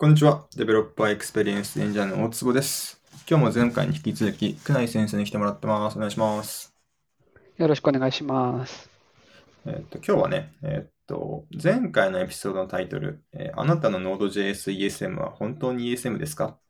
[0.00, 0.46] こんにちは。
[0.56, 3.02] Developer Experience Engineer の大坪です。
[3.28, 5.98] 今日も前回に引き続き、久内先生に来てもらってます。
[5.98, 6.74] お願いします。
[7.58, 8.88] よろしくお願いします。
[9.66, 16.60] えっと、今日はね、えっと、前回のエピソードのタイトル、えーあなたの Node.js ESM は本当に ESM ですかっ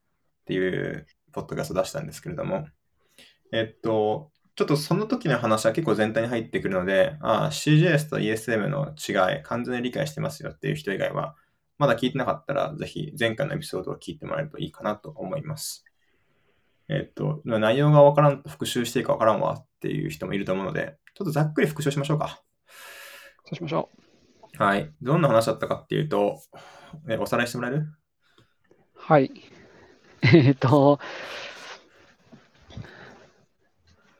[0.46, 2.66] ていうポッドキャストを出したんですけれども、
[3.52, 11.36] えっと、ちょっとその時の話は結構全体に入ってくるので、ああ、CJS と ESM の違い、完全に理解してますよっていう人以外は、
[11.80, 15.86] まだ聞いてなかったら、ぜひ前回のエピソードを聞いてもらえるといいかなと思います。
[16.90, 22.42] えっと、内容がわからんと復習していいかわからんわっていう人もいると思うので、ちょっとざっくり復習しましょうか。
[23.46, 23.88] そうしましょ
[24.58, 24.92] はい。
[25.00, 26.38] どんな話だったかっていうと、
[27.08, 27.78] えおさらいしてもらえる？
[27.78, 27.94] う。
[28.96, 29.32] はい。
[30.34, 31.00] えっと、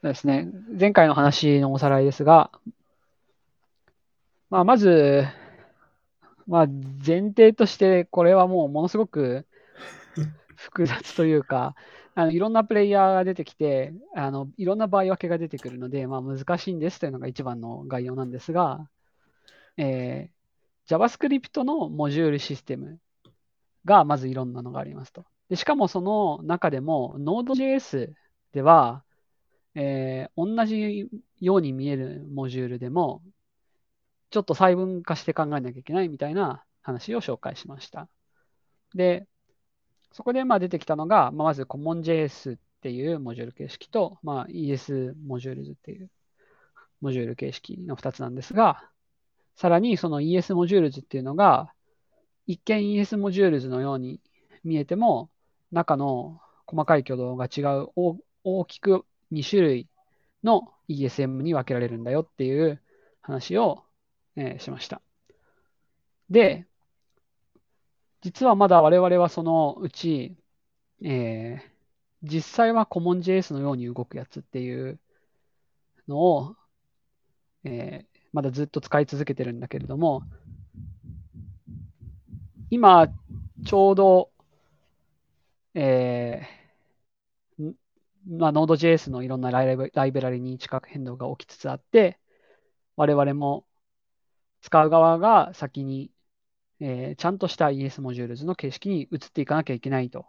[0.01, 0.49] ですね。
[0.79, 2.49] 前回の話のおさらいですが、
[4.49, 5.27] まあ、まず、
[6.47, 9.47] まあ、前提として、これはもうものすごく
[10.55, 11.75] 複雑というか、
[12.13, 18.89] あのいろんなプレイヤーが出てきてあの、いろんな場合分けが出てくるので、まあ、難しいんですというのが一番の概要なんですが、
[19.77, 20.41] えー
[20.87, 22.99] JavaScript のモジュールシステム
[23.85, 25.25] がまずいろんなのがありますと。
[25.49, 28.13] でしかもその中でも Node.js
[28.53, 29.03] では、
[29.75, 33.21] えー同じように見えるモジュールでも、
[34.31, 38.09] ちょっと細分化して考えなきゃいけないみたいな話を紹介しました。
[38.95, 39.27] で、
[40.13, 46.09] そこでまあ出てきたのが、まあ、まず CommonJS っていうモジュール形式と、まあ、ES モジュールズっていう
[47.01, 48.83] モジュール形式の2つなんですが、
[49.55, 51.73] さらにその ES Modules っていうのが、
[52.47, 54.19] 一見 ES モジュールズのように
[54.63, 55.29] 見えても、
[55.71, 59.87] 中の細かい挙動が違う大大きく2種類
[60.43, 62.81] の ESM に分けられるんだよっていう
[63.21, 63.83] 話を、
[64.35, 65.01] えーしました。
[66.29, 66.65] で、
[68.21, 70.35] 実はまだ我々はそのうち、
[71.03, 71.71] えー
[72.23, 74.99] 実際は CommonJS のように動くやつっていう
[76.07, 76.55] のを、
[77.63, 80.23] えーまだずっと使い続けてるんだけれども、
[82.69, 83.09] 今、
[83.65, 84.31] ちょうど、
[85.73, 87.73] えー
[88.27, 92.19] まあ、Node.js のいろんなライブライブラリに地殻変動が起きつつあって、
[92.95, 93.65] 我々も
[94.61, 96.11] 使う側が先に、
[96.79, 100.25] えーちゃんとした ES モジュールズの形式に移っていかなきゃいけないと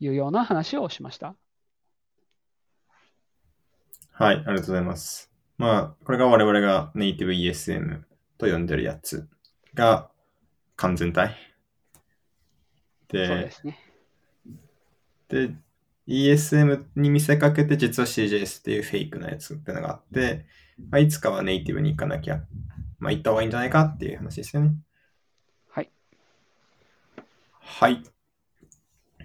[0.00, 1.36] いうような話をしました。
[4.12, 5.30] はい、ありがとうございます。
[5.58, 8.02] まあ、これが我々がネイティブ ESM
[8.36, 9.28] と呼んでるやつ
[9.74, 10.10] が
[10.76, 11.36] 完全体。
[13.24, 13.78] そうでで、すね。
[15.28, 15.54] で、
[16.06, 20.46] ESM に見せかけて実は CJS っていうフェイクなやつってのがあって、
[20.90, 22.42] まあ、いつかはネイティブに行かなきゃ、
[22.98, 24.74] まあ、行った方がいいんじゃないかっていう話ですよね。
[25.70, 25.90] はい。
[27.60, 28.02] はい。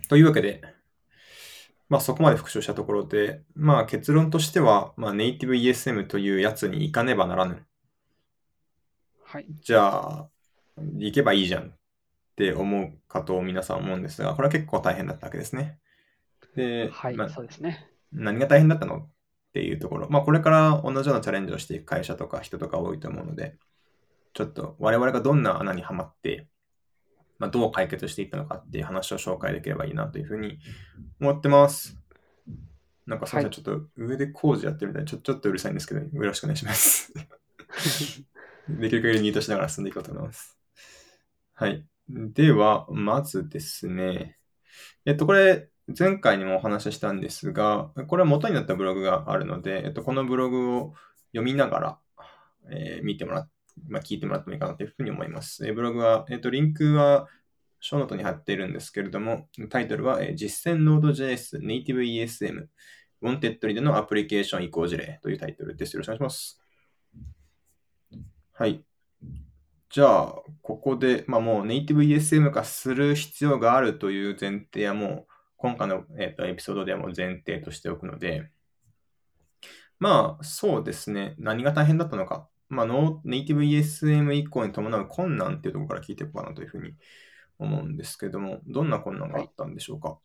[0.09, 0.61] というわけで、
[1.89, 7.65] まあそこまで復習したところで、まあ結論としては、まあネイティブ ESM というやつに行かねばならぬ。
[9.23, 9.45] はい。
[9.61, 10.29] じゃあ、
[10.77, 11.71] 行けばいいじゃんっ
[12.35, 15.79] て思うかと皆さん思うんですが、これは結構大変だったわけですね。
[16.55, 17.87] で、はいまあ、そうですね。
[18.11, 19.07] 何が大変だったの？
[19.53, 20.09] っていうところ。
[20.09, 23.55] まあこれから同じようなチャレンジをしていく会社とか人とか多いと思うので、
[24.33, 26.47] ちょっと我々がどんな穴にはまって、
[27.37, 30.57] まあ、どう解決していったのかっていう話を紹介できればいいなというふうに
[31.21, 31.99] 思ってます。
[33.05, 37.13] なんかすみません、はいちょっと上で工事やってるみたいでちょちょっとうるさいんですけど、よろしくお願いします。
[38.67, 40.57] できる限りミートしながら進んでいこうと思います。
[41.53, 41.85] はい。
[42.09, 44.39] では、まずですね、
[45.05, 50.93] えっと、これ、前回にもお話ししたんですが、これは元になったブログがあるので、えっと、このブログを
[51.33, 51.99] 読みながら、
[52.71, 53.49] えー見てもらっ
[53.89, 55.65] まあ、聞いてもらってもいいかなというふうに思います。
[55.67, 57.27] えーブログは、えっと、リンクは、
[57.79, 62.67] ショーノートに貼っているんですけれども、タイトルは、えー実践 Node.js Native ESM
[63.23, 65.95] Wanted リでのアプリケーション移行事例というタイトルです。
[65.95, 66.61] よろしくお願いします。
[68.51, 68.83] はい。
[69.89, 75.32] じゃあ、ここで、まあ、もう Native ESM 化する必要があるという前提はもう、
[75.63, 78.49] 今回の、えーとエピソードでも前提としておくので、
[79.97, 81.35] まあ、そうですね。
[81.37, 82.49] 何が大変だったのか。
[82.67, 86.95] まあ、ノネイティブ ESM 以降に伴う困難っていうところから聞いていこうかなというふうに
[87.59, 90.19] 思うんですけども、どんな困難があったんでしょうか？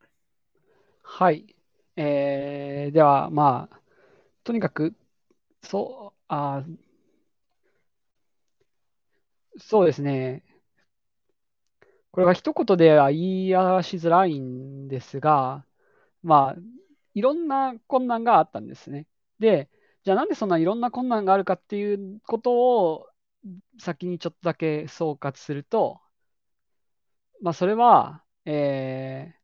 [1.04, 1.54] はい。
[1.94, 3.80] えーでは、まあ、
[4.42, 4.96] とにかく、
[5.62, 6.64] そう、あ
[9.58, 10.42] そうですね。
[12.10, 15.64] これは一言では言い表しづらいんですが、
[16.22, 16.60] まあ、
[17.14, 19.06] いろんな困難があったんですね。
[19.38, 19.70] で、
[20.04, 22.52] じゃあなんでそんないろんな困難があるかっていうこと
[22.92, 23.08] を
[23.78, 26.00] 先にちょっとだけ総括すると、
[27.40, 29.34] まあ、それは、え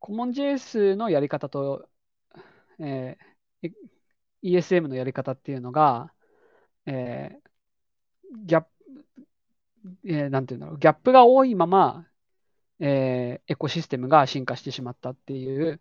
[0.00, 1.88] ー、CommonJS のやり方と、
[2.78, 3.72] えー、
[4.42, 6.12] ESM のやり方っていうのが、
[6.86, 8.68] えー、ギャップ、
[10.04, 12.06] えー、なんていうんだろう、ギャップが多いまま、
[12.80, 15.80] えー、エコシステムが進化してしまったっていう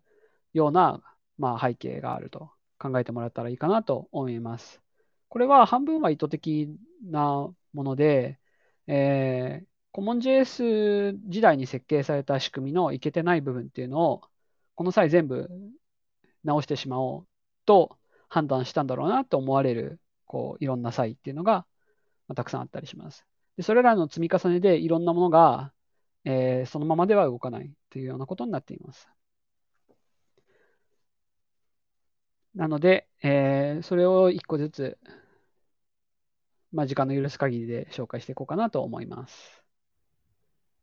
[0.54, 1.02] ような、
[1.38, 2.50] まあ、背景があると
[2.80, 4.82] 考えてもらったらいいかなと思います。
[5.30, 6.70] これは半分は意図的
[7.04, 8.40] なもので、
[8.88, 14.22] えー、CommonJS 時代に設計された仕組みのいけてない部分っていうのを、
[14.76, 15.50] この際全部
[16.44, 17.28] 直してしまおう
[17.66, 17.98] と
[18.30, 21.66] 判断したんだろうなと思われる、こう、いろんな際っていうのが、
[22.28, 23.26] まあ、たくさんあったりします。
[23.58, 25.74] でそれらの積み重ねでいろんなものが、
[26.24, 29.10] えー、そのままでは動かないというようなことになっています。
[32.56, 34.98] なので、えー、それを一個ずつ、
[36.72, 39.64] まあ、時間の許す限りで紹介していこうかなと思います。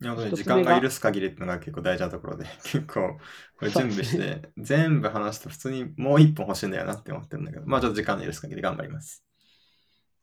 [0.00, 3.18] なるほど、ね、時間が許す限りっていうのが結構大事なところで、 結構
[3.58, 9.24] これ準備して、全部話すと普通にもう一本欲しいんだよなって思ってるんだけど、まあちょっと時間の許す限り頑張ります。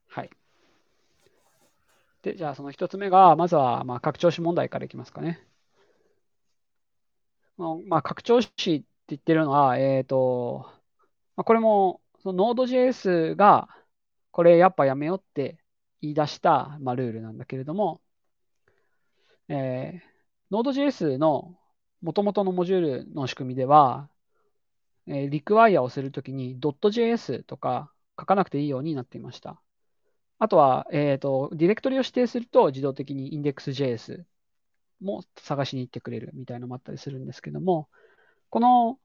[0.09, 0.29] はい。
[2.21, 5.45] で、じゃあその一つ目が、まずはまあ拡張子問題からいきますかね。
[7.87, 10.65] まあ、拡張子って言ってるのは、えっ、ー、と、
[11.35, 13.69] まあ、これもその Node.js が
[14.31, 15.59] これやっぱやめようって
[16.01, 18.01] 言い出した、まあ、ルールなんだけれども、
[19.47, 21.55] えー、Node.js の
[22.01, 24.09] 元々のモジュールの仕組みでは、
[25.07, 29.61] えー、リクワイアをするときに .js とか書かなくていいようになっていました。
[30.41, 34.23] あとは、えーと、ディレクトリを指定すると自動的に index.js
[34.99, 37.89] も探しに行ってくれるみたいなのもあったりするんですけども、
[38.49, 38.97] この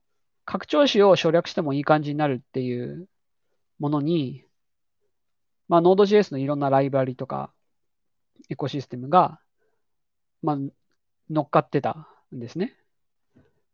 [0.47, 3.06] 拡張子を省略してもいい感じになるっていう
[3.79, 4.44] ものに、
[5.69, 7.53] まあ、Node.js のいろんなライブラリとか
[8.49, 9.39] エコシステムが
[10.43, 10.56] まあ、
[11.29, 12.77] 乗っかってたんですね。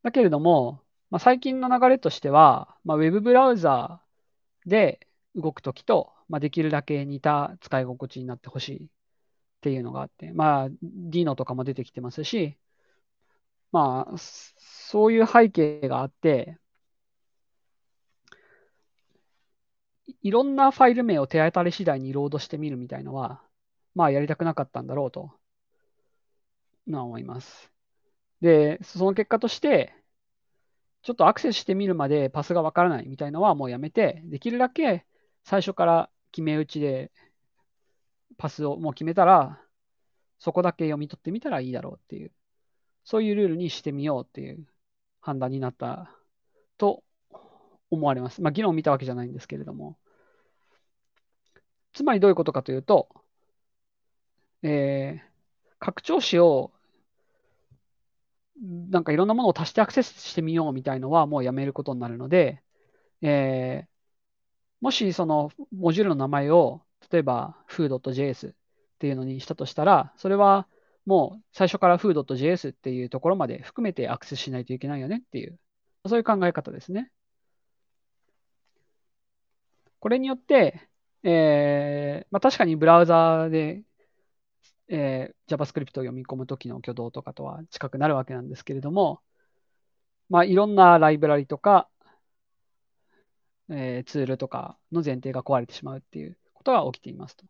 [0.02, 0.80] だけれども、
[1.10, 4.00] まあ、最近の流れとしては、まあ、ウェブブラウザ
[4.66, 5.06] で
[5.36, 8.88] 動くときと、まあ、できるだけ似た使い心地になってほしいっ
[9.62, 12.58] ていうのがあって、まあ、Dino とかも出てきてますし、
[13.72, 16.58] まあ、そういう背景があって、
[20.22, 23.42] いろんなファイル名を手当たり次第にロードしてみるみたいのは、
[23.94, 25.32] まあやりたくなかったんだろうと
[26.86, 27.72] な思います。
[28.40, 29.94] で、その結果として、
[31.02, 35.06] ちょっとアクセスしてみるまでパスがわからないみたいのはもうやめて、できるだけ
[35.44, 37.10] 最初から決め打ちで
[38.38, 39.60] パスをもう決めたら、
[40.38, 42.32] そこだけ読み取ってみたらいいだろうっていう、
[43.04, 44.66] そういうルールにしてみようっていう
[45.20, 46.10] 判断になった
[46.78, 47.02] と
[47.90, 48.42] 思われます。
[48.42, 49.96] まあ、議論を見たわけじゃないんですけれども。
[51.92, 53.08] つまりどういうことかというと、
[54.62, 56.72] えー、拡張子を、
[58.56, 62.62] なんかいろんなものを足してアクセスしてみようみたいのはもうやめることになるので、
[63.20, 63.91] えー、
[64.82, 68.54] もしそのモジュールの名前を、例えば foo.js っ
[68.98, 70.68] ていうのにしたとしたら、それは
[71.06, 75.58] もう最初から foo.js っていうところまで含めてアクセスしないといけないよねっていう、
[76.06, 77.10] そういう考え方ですね。
[80.00, 80.88] これによって、
[81.22, 83.82] えーまあ、確かにブラウザーで
[84.88, 89.20] えー、JavaScript を読み込むときの挙動とかとは近くなるわけなんですけれども、
[90.28, 91.88] まあ、いろんなライブラリとか、
[93.72, 97.46] えー、ツールとかの前提が壊れてしまうっていうことが起きていますと。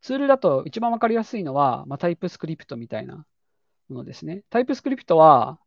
[0.00, 3.26] ツールだと一番わかりやすいのは、まあ、タイプスクリプトみたいな
[3.88, 4.42] ものですね。
[4.50, 5.60] タイプスクリプトは、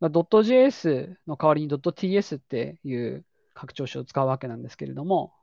[0.00, 3.24] まあ、.js の代わりに .ts っていう
[3.54, 5.34] 拡張子を使うわけなんですけれども、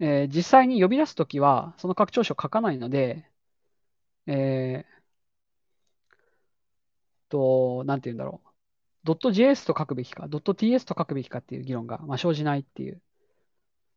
[0.00, 3.26] えー、実際に呼び出すときは、その拡張子を書かないので、
[4.26, 5.02] えー、
[7.30, 8.51] と、なんて言うんだろう。
[9.04, 13.02] .js と書くべきか、.ts と書くべきかっていう議論が、まあ、生じないっていう、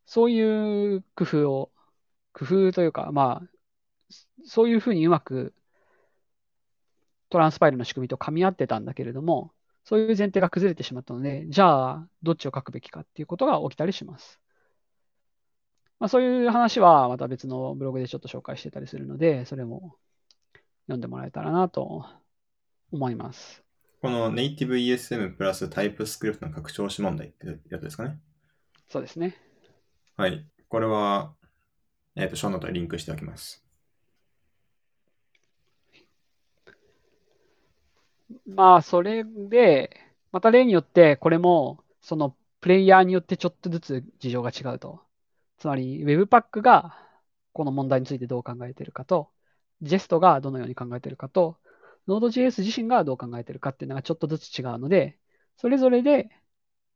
[0.05, 1.71] そういう工夫を、
[2.33, 3.49] 工夫というか、まあ、
[4.45, 5.53] そういうふうにうまく
[7.29, 9.51] トランスパイルの仕組みと噛み合ってたんだけれども、
[9.83, 14.39] そういう前提が崩れてしまったので、じゃあ、どっちを書くべきかっていうことが起きたりします。
[15.99, 19.97] まあ、そういう話はまた別のブログでちょっと紹介してたりするので、それも
[20.87, 22.05] 読んでもらえたらなと
[22.91, 23.64] 思います。
[24.05, 28.19] この Native ESM プラスタイプスクリプトの拡張子問題ってやつですかね。
[28.87, 29.35] そうですね。
[30.15, 30.45] はい。
[30.67, 31.33] これは、
[32.15, 33.65] えっ、ー、と、ショーノートにリンクしておきます。
[38.45, 39.99] まあ、それで、
[40.31, 45.01] また例によって、これも、そのプレイヤーによってちょっとずつ事情が違うと。
[45.57, 46.95] つまり Webpack が
[47.53, 49.31] この問題についてどう考えているかと、
[49.81, 51.57] ジェストがどのように考えているかと、
[52.07, 55.17] Node.js 自身がどう考えてるかっていうのがちょっとずつ違うので、
[55.57, 56.29] それぞれで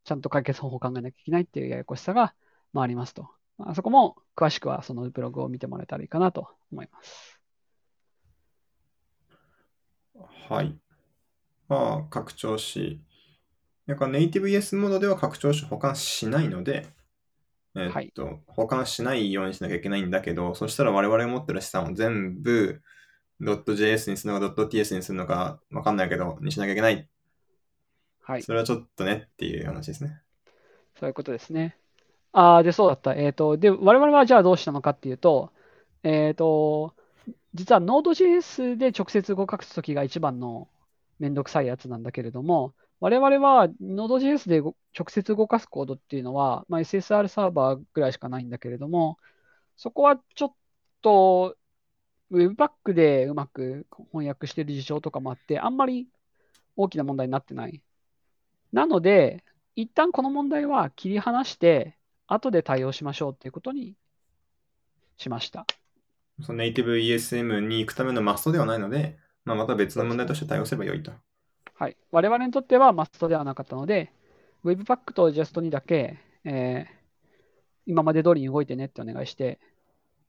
[0.04, 2.34] ちゃんと解決方法を考えなきゃいけないっていうややこしさが
[2.74, 3.30] まあありますと。
[3.58, 7.40] まあそこも詳しくはそのブログを見てもらえたらいいかなと思います。
[10.50, 10.76] はい。
[11.68, 13.00] まあ、拡張子。
[13.86, 16.88] なんかネイティブ ES モードでは拡張子保管しないので、
[17.76, 22.82] えーっと、保管しないようにしなきゃいけないんだけど、そしたら我々が持ってる資産を全部
[23.42, 27.08] .js にするのか .ts にするのかわかんないけど、にしなきゃいけない。
[28.22, 28.44] はい。
[28.44, 30.22] それはちょっとねっていう話ですね。
[31.00, 31.78] そういうことですね。
[32.32, 33.14] ああ、で、そうだった。
[33.14, 35.52] えっ、と、で、我々はじゃあどうしたのかっていうと、
[36.04, 36.94] えっ、と、
[37.54, 40.68] 実は Node.js で直接動かすときが一番の
[41.18, 44.76] めんどくさいやつなんだけれども、我々は Node.js で直
[45.10, 49.18] 接動かすコードっていうのは、まあ、SSR サーバーぐらいしかないんだけれども、
[49.78, 50.54] そこはちょっ
[51.02, 51.56] と
[52.32, 56.08] Webpack でうまく翻訳している事情とかもあって、あんまり
[56.76, 57.82] 大きな問題になってない。
[58.72, 59.44] なので、
[59.76, 63.96] 一旦この問題は切り離して、後で対応しましょうっていうことに
[65.18, 65.66] しました。
[66.42, 71.12] そのネイティブ ESM に行くためのマストではないので、まあ、また別の問題として対応すればよいと。
[71.74, 71.98] はい。
[72.12, 74.12] 我々にとってはマストではなかったので、
[74.64, 77.00] Webpack と Just にだけ、えー
[77.90, 79.60] 今まで通りに動いてねってお願いして、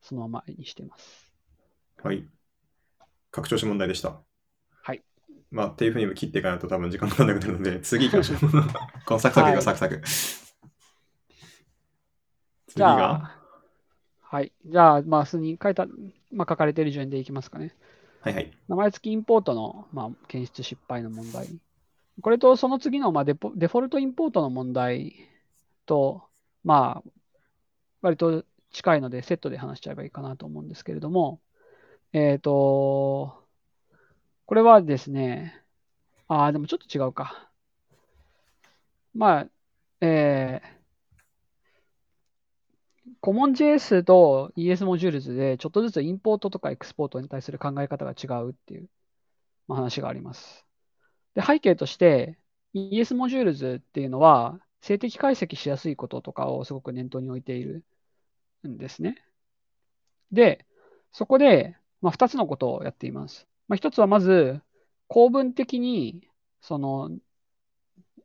[0.00, 1.29] そのままにしています。
[2.02, 2.25] はい。
[3.30, 4.21] 拡張子問題でした。
[4.83, 5.02] はい。
[5.50, 8.38] まあ、っていうふうに切っていかないと多分時間がかかんなくなるので、 次行きましょう。
[9.07, 10.02] このサクサクがサクサク。
[12.69, 13.23] 次じゃが？
[13.25, 13.40] あ、
[14.23, 14.52] はい。
[14.64, 15.87] じゃあ、まあ、普通に書いた、
[16.33, 17.75] まあ、書かれている順でいきますかね。
[18.21, 18.52] はいはい。
[18.69, 21.49] 名前付きインポートの、まあ、検出失敗の問題。
[22.23, 25.14] これとその次の、まあ、デポデフォルトインポートの問題
[25.87, 26.23] と、
[26.64, 27.11] まあ、
[28.02, 31.40] 割と近いのでセットで話しちゃえばいいかなと思うんですけれども、
[32.12, 33.47] えっ、と、
[34.47, 35.64] これはですね、
[36.29, 37.50] ああ、でもちょっと違うか。
[39.14, 39.50] まあ、
[40.00, 40.81] えー、
[43.23, 48.88] CommonJS と ES モジュールズでちょっとずつインポートとかエクスポートに対する考え方が違うっていう
[49.69, 50.67] まあ話があります。
[51.35, 52.38] で、背景として
[52.75, 57.85] ES モジュールズっていうのは静的解析しやすいこととかをすごく念頭に置いている
[58.67, 59.17] んですね。
[60.33, 60.67] で、
[61.12, 63.47] そこで、まあ、2つのことをやっています。
[63.69, 64.61] まあ、1つはまず
[65.09, 66.28] 構文的に
[66.61, 67.11] その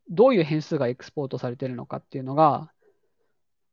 [0.10, 2.72] どういう変数がエクスポートされているのかっていうのが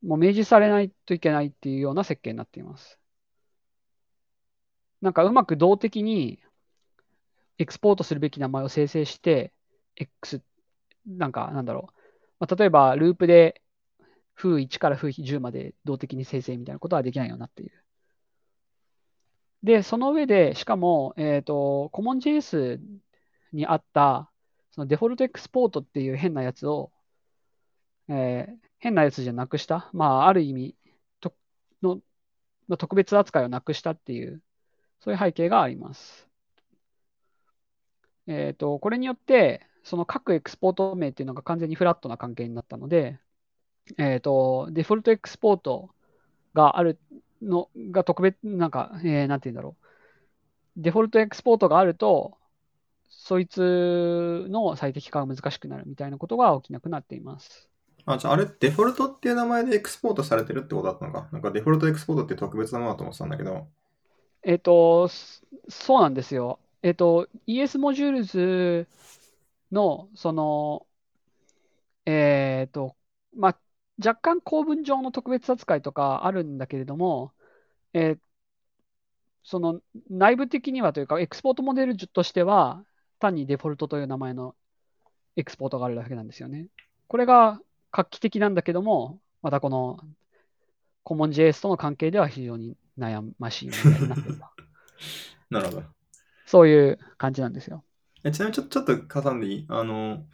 [0.02, 2.98] もう明示されないといけないっていうような設計になっています。
[5.00, 6.40] なんかうまく動的に
[7.58, 9.52] エクスポートするべき名前を生成して、
[9.96, 10.42] X、
[11.06, 11.92] なんかなんだろう。
[12.40, 13.62] まあ、例えば、ループで
[14.34, 17.81] 風1から風10まで動的に生成みたいなことはできないようになっている。
[19.62, 22.80] で、その上で、しかも、えっ、と、CommonJS
[23.52, 24.30] にあった、
[24.72, 26.92] そのデフォルトエクスポートっていう変なやつを、
[28.08, 30.76] えー変なやつじゃなくした、まあ、ある意味
[31.20, 31.32] と
[31.82, 32.00] の、
[32.68, 34.42] の特別扱いをなくしたっていう、
[35.00, 36.28] そういう背景があります。
[38.26, 43.20] えっ、と、これによって、その各エクスポート名っていうのが完全にフラットな関係になったので、
[43.98, 45.94] えっ、と、デフォルトエクスポート
[46.54, 46.98] がある
[47.42, 49.86] のが特別、なんか、えーなんて言うんだろう。
[50.76, 52.38] デフォルトエクスポートがあると、
[53.08, 57.68] そいつの最適化が難しくなるみたいなことが起きなくなっています。
[58.06, 61.28] あ、じゃああれ、デフォルトっていう名前でエクスポートされてるってことだったのか？
[61.30, 63.68] なんかデフォルトエクスポートって特別なものだと思ってたんだけど。
[64.42, 66.58] えっ、と、そそうなんですよ。
[66.82, 68.88] えっ、と、ES モジュールズ
[69.70, 70.86] の、その、
[72.06, 72.96] えっ、と、
[73.36, 73.58] まあ、
[73.98, 77.32] 若干構文上の特別扱いとかあるんだけれども、
[77.94, 78.20] えー
[79.44, 82.84] その内部的にはというか、エクスポートモデルとしては、
[83.18, 84.54] 単にデフォルトという名前の
[85.36, 86.68] エクスポートがあるだけなんですよね。
[87.08, 89.98] これが画期的なんだけども、またこの
[91.04, 94.44] CommonJS との関係では非常に悩ましい問題になっていると。
[95.50, 95.82] なるほど。
[96.46, 97.84] そういう感じなんですよ。
[98.24, 99.66] えちなみにちょちょっと挟んでいい？
[99.68, 100.24] あの、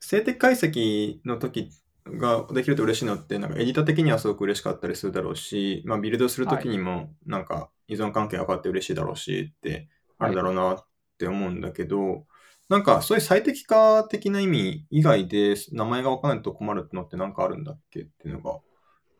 [0.00, 1.70] 静的解析の時
[2.06, 10.86] ができると嬉しいのって、なんかエディター的にはすごく嬉しかったりするだろうし、まあ、ビルドする時にもなんか依存関係が分かって嬉しいだろうしってあるだろうなっ
[11.18, 12.26] て思うんだけど、
[12.68, 18.60] なんかそういう最適化的な意味以外で名前が分からないと困るのってなんかあるんだっけっていうのが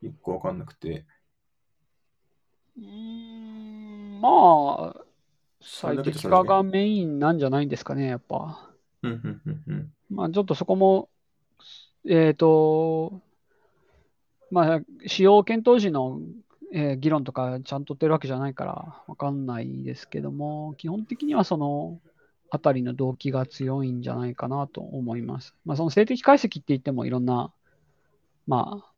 [0.03, 1.07] 一個分かんなくて。
[2.79, 5.01] うーん、まあ、
[5.61, 8.71] 最適化がメインなんじゃないんですかね、やっぱ。
[9.03, 9.93] うんうんうんうん。
[10.11, 11.09] まあ、ちょっとそこも、
[12.09, 13.21] えっと、
[14.51, 16.21] まあ、使用検討時の、
[16.73, 22.01] えー議論とかちゃんと取ってるわけじゃないからわかんないですけども、基本的にはその
[22.51, 25.55] あたりの動機が強いんじゃないかなと思います。
[25.65, 27.53] まあ、その静的解析って言ってもいろんな、
[28.47, 28.93] まあ、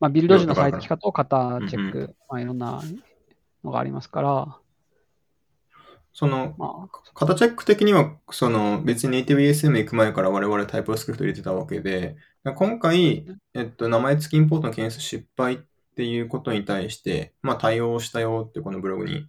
[0.00, 2.82] まあ、ビルド時の最適化と型チェック、うんまあ、いろんな
[3.62, 4.58] のがありますから、
[6.14, 12.16] その、まあ、型チェック的には、その別にネイティブ ESM 行く前から我々タイプスクリプト入れてたわけで、
[12.54, 15.58] 今回、えっと、名前付きインポートの件数失敗っ
[15.96, 19.26] ていうことに対して、まあ対応したよってこのブログに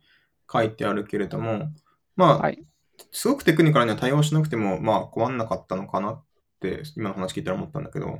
[0.51, 1.72] 書いてあるけれども、
[2.15, 2.63] まあ、はい。
[3.12, 6.24] すごくテクニカルには対応しなくても、まあ困んなかったのかなっ
[6.62, 8.20] て、今の話聞いたら思ったんだけど。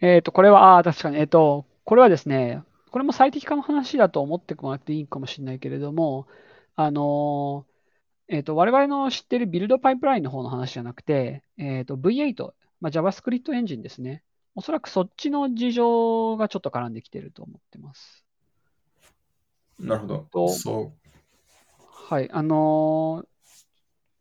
[0.00, 6.26] えっ、と、これは、ああ、確かに、えっ、と、これはですね、これも最適化の話だと思ってもらっていいかもしれないけれども、
[6.82, 7.70] あのー
[8.32, 14.22] えっ、と、我々の知ってるビルドパイプラインの方の話じゃなくて、えっ、と、V8、まあ、JavaScript エンジンですね。
[14.54, 18.24] おそらくそっちの事情がちょっと絡んできてると思ってます。
[19.80, 20.18] なるほど。
[20.30, 20.92] とそ
[22.08, 22.30] はい。
[22.30, 23.30] あのー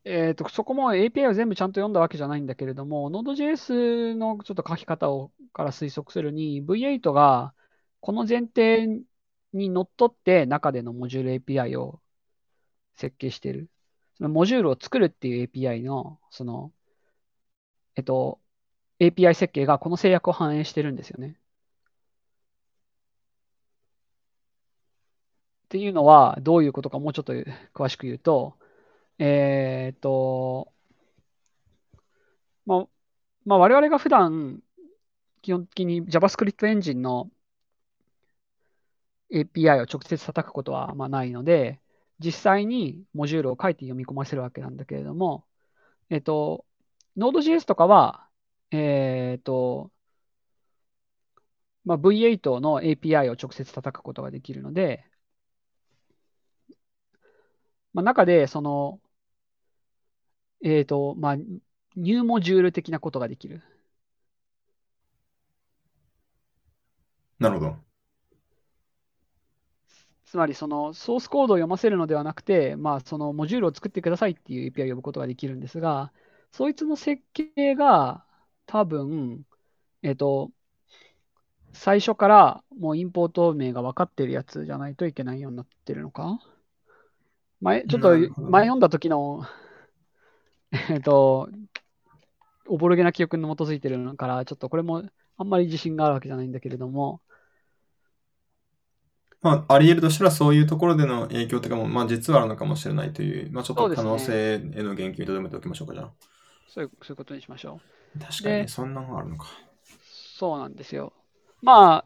[0.06, 7.54] えっ、と、そこも API を全部ちゃんと読んだわけじゃないんだけれども、Node.js のちょっと書き方をから推測するに、V8 が
[8.00, 9.02] この前提
[9.54, 12.00] にのっとって中でのモジュール API を
[13.00, 13.70] 設計している。
[14.18, 16.74] そのモジュールを作るっていう API の、その、
[17.96, 18.40] えっと、
[19.00, 21.40] API 設計がこの制約を反映してるんですよね。
[25.66, 27.34] っていうのはどういうことかもうちょっと
[27.74, 28.58] 詳しく言うと、
[29.20, 30.74] えーっと、
[32.66, 32.88] まあ、
[33.46, 34.62] まあ、我々が普段
[35.42, 37.30] 基本的に JavaScript エンジンの
[39.32, 41.80] API を直接叩くことはまあないので、
[42.20, 45.46] 実際にモジュールを書いて読み込ませるわけなんだけれども、
[46.10, 46.66] えっと、
[47.18, 48.28] Node.js とかは、
[48.72, 49.92] えっと、
[51.86, 55.04] まあ、V8 の API を直接叩くことができるので、
[57.94, 59.00] まあ、中でその、
[60.64, 63.62] えっと、まあ、ニューモジュール的なことができる。
[67.40, 67.89] なるほど。
[70.30, 76.14] つまり、そのソースコードを読ませるのではなくて、まあ、そのモジュールを作ってくださいっていう API を呼ぶことができるんですが、
[76.52, 78.24] そいつの設計が
[78.68, 79.44] 多分、
[80.04, 80.52] えっと、
[81.74, 86.40] 最初からもうインポート名が分かってるやつじゃないといけないようになってるのか？
[87.62, 89.44] 前、ちょっと前読んだ時の、
[90.92, 91.50] えっと、
[92.68, 95.04] おぼろげな記憶に基づいてるから、ちょっとこれも
[95.38, 97.22] あんまり自信があるわけじゃないんだけれども、
[99.42, 106.12] まあ、あり得るとしたらそういうところでの影響とかも、まあ実はあるのかもしれないという、まあちょっと可能性への言及に留めておきましょうか、じゃあ。
[106.68, 107.80] そういうそういうことにしましょ
[108.16, 108.20] う。
[108.20, 109.48] 確かにそんなのがあるのか。
[110.38, 111.14] そうなんですよ。
[111.62, 112.06] ま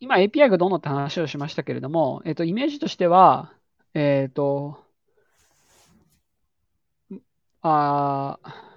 [0.00, 3.52] 今 API がどうのって話をしましたけれども、えっと、イメージとしては、
[3.94, 4.84] えっと、
[7.62, 8.68] あー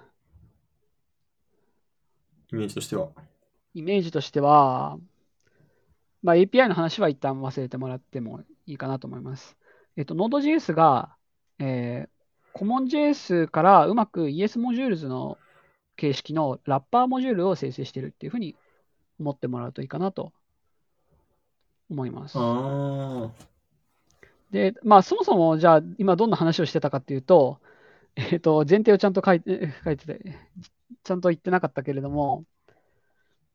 [2.52, 3.08] イメージとしては。
[3.74, 4.98] イメージとしては、
[6.22, 9.56] まあ、API の話は一旦忘れてもらってもいいかなと思います。
[9.96, 11.16] えっと、Node.js が、
[11.58, 15.36] えー、CommonJS からうまく ES モジュールズの
[15.96, 18.56] 形式のラッパーモジュールを生成しているっていうふうに
[19.18, 20.32] 思ってもらうといいかなと
[21.90, 22.38] 思います。
[22.38, 23.30] あ
[24.52, 27.58] で、まあ、そもそも、じゃあ、今どんな話をしてたかっていうと、
[28.14, 30.38] えっと、前提をちゃんと書いて、 書いてて、
[31.02, 32.44] ちゃんと言ってなかったけれども、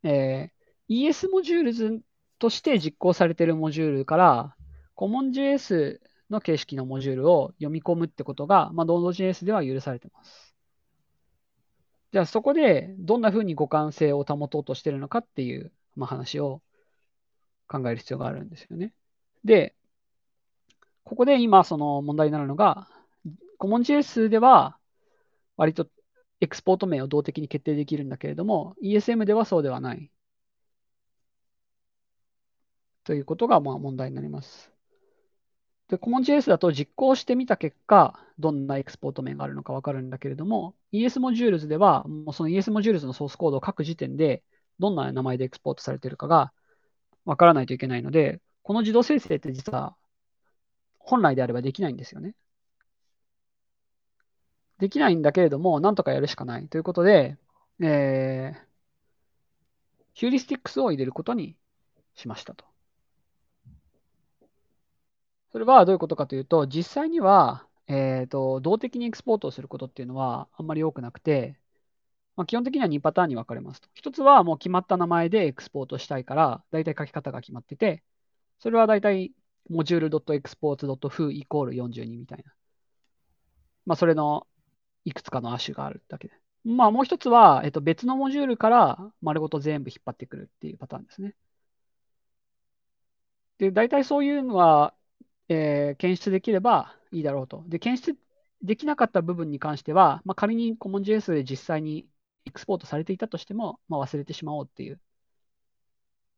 [0.04, 0.58] えー
[0.90, 2.02] ES モジュールズ
[2.40, 4.56] として実行されているモジュールから、
[4.96, 10.56] CommonJS の形式のモジュールを読み込むってことが、まあ、Node.js では許されてます。
[12.12, 16.62] じゃあ、そこでどんなふうに互換性を保とうとしているのかっていう、まあ、話を
[17.68, 18.94] 考える必要があるんですよね。
[19.44, 19.76] で、
[21.04, 22.88] ここで今その問題になるのが、
[23.60, 24.78] CommonJS では
[25.56, 25.88] 割と
[26.40, 30.12] エクスポート名を動的に決定できるんだけれども、ESM ではそうではない。
[33.08, 34.70] ということがまあ問題になります。
[35.88, 44.44] で、CommonJS だと実行してみた結果、どんなエクスポート名があるのかわかるんだけれども、ES Modules では、もうその ES モジュールズのソースコードを書く時点で、
[44.80, 46.52] どんな名前でエクスポートされているかが
[47.24, 49.96] わからないといけないので、この自動生成って実は
[51.00, 52.36] 本来であればできないんですよね。
[54.80, 57.38] できないんだけれども、なんとかやるしかないということで、
[57.80, 58.60] えー、
[60.14, 61.56] ヒューリスティックスを入れることに
[62.14, 62.66] しましたと。
[65.52, 71.58] それはどういうことかというと、実際には、えーと、動的にエクスポートをすることっていうのはあんまり多くなくて、
[72.36, 73.90] まあ、基本的には2パターンに分かれますと。
[73.96, 78.04] 一つはもう決まった名前でエクスポートしたいから、だいたい書き方が決まってて、
[78.60, 79.34] それはだいたい
[79.72, 82.54] module.exports.foo イコール42みたいな。
[83.86, 84.48] まあ、それの
[85.06, 86.34] いくつかの亜種があるだけで。
[86.66, 91.34] まあ、もう一つは、えっと、別のモジュールから丸ごと全部引っ張ってくるっていうパターンですね。
[93.58, 94.94] で、大体そういうのは、
[95.50, 97.64] えー検出できればいいだろうと。
[97.68, 98.18] で、検出
[98.64, 102.08] できなかった部分に関しては、まあ、仮に CommonJS で実際に
[102.46, 105.00] エクスポートされていたとしても、まあ、忘れてしまおうっていう、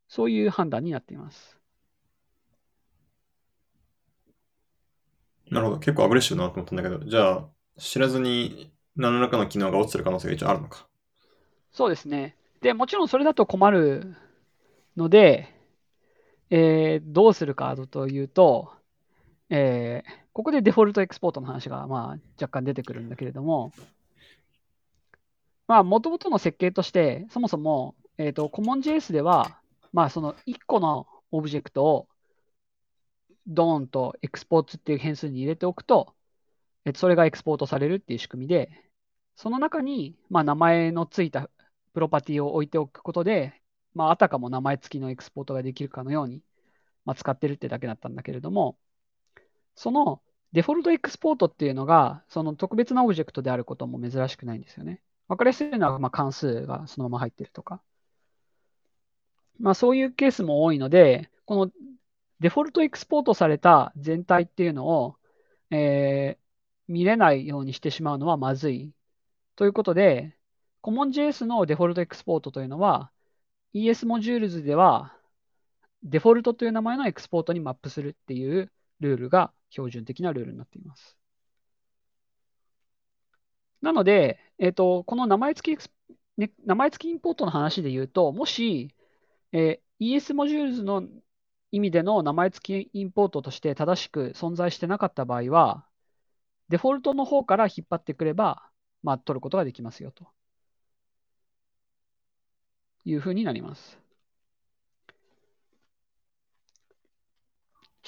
[0.09, 1.57] そういう判断になっています。
[5.51, 5.79] なるほど。
[5.79, 10.89] 結構アグレッシブだなと思ったんだけど、じゃあ、知らずに何らかの機能が落ちてる可能性が一応あるのか。
[11.71, 12.35] そうですね。
[12.61, 14.15] で、もちろんそれだと困る
[14.97, 15.49] ので、
[16.49, 18.73] えーどうするかというと、
[19.49, 23.73] えーここで default export の話が、まあ、若干出てくるんだけれども、
[25.67, 29.59] まあ、もともとの設計として、そもそも、えっ、と、CommonJS では、
[29.91, 32.07] まあ、その1個のオブジェクトを
[33.47, 36.15] ドーンとエクスポートっていう変数に入れておくと、
[36.85, 38.71] えっとそれがエクスポートされるっていう仕組みで、
[39.35, 41.49] その中に、まあ、名前のついた
[41.93, 43.61] プロパティを置いておくことで、
[43.93, 46.41] まあ、あたかも名前付きのエクスポートができるかのように、
[47.05, 48.77] まあ、使ってるってだけだったんだけれども、
[49.79, 50.21] その
[50.53, 55.01] デフォルトエクスポートっていうのが、その特別なオブジェクトであることも珍しくないんですよね。
[55.27, 57.81] わかりやすいのは、まあ、関数がそのまま入ってるとか。
[59.59, 61.71] まあ、そういうケースも多いので、この
[62.39, 65.17] デフォルトエクスポートされた全体っていうのを、
[65.71, 66.49] えー
[66.89, 68.93] 見れないようにしてしまうのはまずい。
[69.55, 70.35] ということで、
[70.83, 73.11] CommonJS のデフォルトエクスポートというのは、
[73.75, 75.15] ES Modules では、
[76.03, 81.17] デフォルトという名前のエクスポートにマップするっていうルールが標準的なルールになっています。
[83.81, 85.89] なので、えっと、この名前付き、
[86.37, 88.93] ね、名前付きインポートの話で言うと、もし、
[89.51, 91.03] えー ES モジュールズの
[91.71, 95.85] 意味での名前付きインポートとして正しく存在してなかった場合は、
[96.69, 98.71] デフォルトの方から引っ張ってくれば、
[99.03, 100.31] まあ、取ることができますよと
[103.03, 103.99] いうふうになります。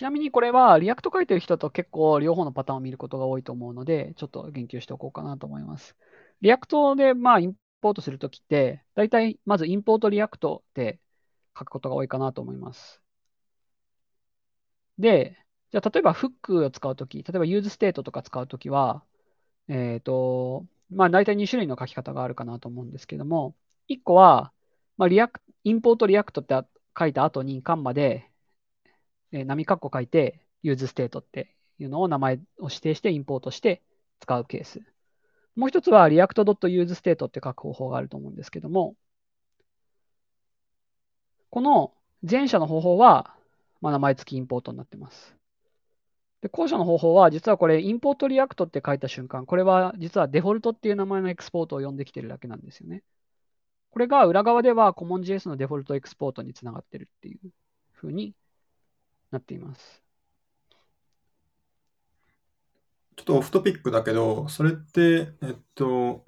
[0.01, 5.95] ちなみにこれは、 React 書いてる人と結構両方のパターンを見ることが多いと思うので、ちょっと言及しておこうかなと思います。
[6.41, 10.99] React でまあインポートするときって、大体まず import React って
[11.55, 12.99] 書くことが多いかなと思います。
[14.97, 15.37] で、
[15.71, 19.05] じゃあ例えばフックを使うとき、例えば useState とか使うときは、
[19.67, 23.55] えっと、まあ大体2種類の書き方があるかなと思うんですけども、
[23.87, 24.53] 1個は、
[24.97, 26.55] まあ、リアク import React って
[26.97, 28.30] 書いた後にカンマで、
[29.31, 33.81] えー波括弧書いて、 useState っていうのを名前を指定してインポートして
[34.19, 34.81] 使うケース。
[35.55, 38.95] もう一つは react.useState って書く方法があると思うんですけども、
[41.49, 41.93] この
[42.29, 43.35] 前者の方法は、
[43.81, 45.35] まあ、名前付きインポートになってます。
[46.41, 53.03] で、後者の方法は、実はこれ、 import React って書いた瞬間、これは実はデフォルトっていう名前のエクスポートを呼んできてるだけなんですよね。
[53.91, 57.39] これが裏側では CommonJS の default export につながってるっていう
[57.93, 58.33] 風に
[59.31, 60.03] なっています。
[63.15, 66.25] ちょっと off topic だけど、それって、えっと、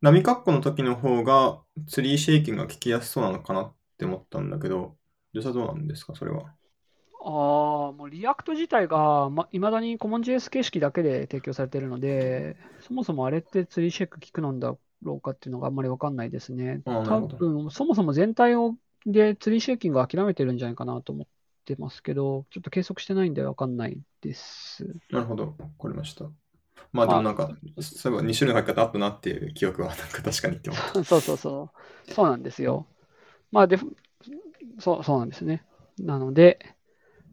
[0.00, 4.96] 波括弧の時の方が tree shaking が効きやすそうなのかなって思ったんだけど、
[5.34, 6.54] 実際どうなんですか、それは。
[7.22, 16.82] ああ、もう React 自体が、ま、未だに CommonJS 形式だけで提供されているので、そもそもあれって tree shake 効くなんだろうかっていうのがあんまりわかんないですね。
[16.86, 21.26] 多分、そもそも全体をで tree shaking を諦めてるんじゃないかなと思っ
[21.64, 24.86] てますけど、ちょっと計測してないんでわかんないです。
[25.10, 26.26] なるほど、わかりました。
[26.92, 30.92] まあでもなんか、そういえば2種類の書き方あったなっていう記憶は、 なんか確かにって思った。
[31.04, 31.70] そうそうそ
[32.08, 32.10] う。
[32.12, 32.86] そうなんですよ。
[33.52, 33.78] まあ、で、
[34.78, 35.64] そう、そうなんですね。
[35.98, 36.58] なので、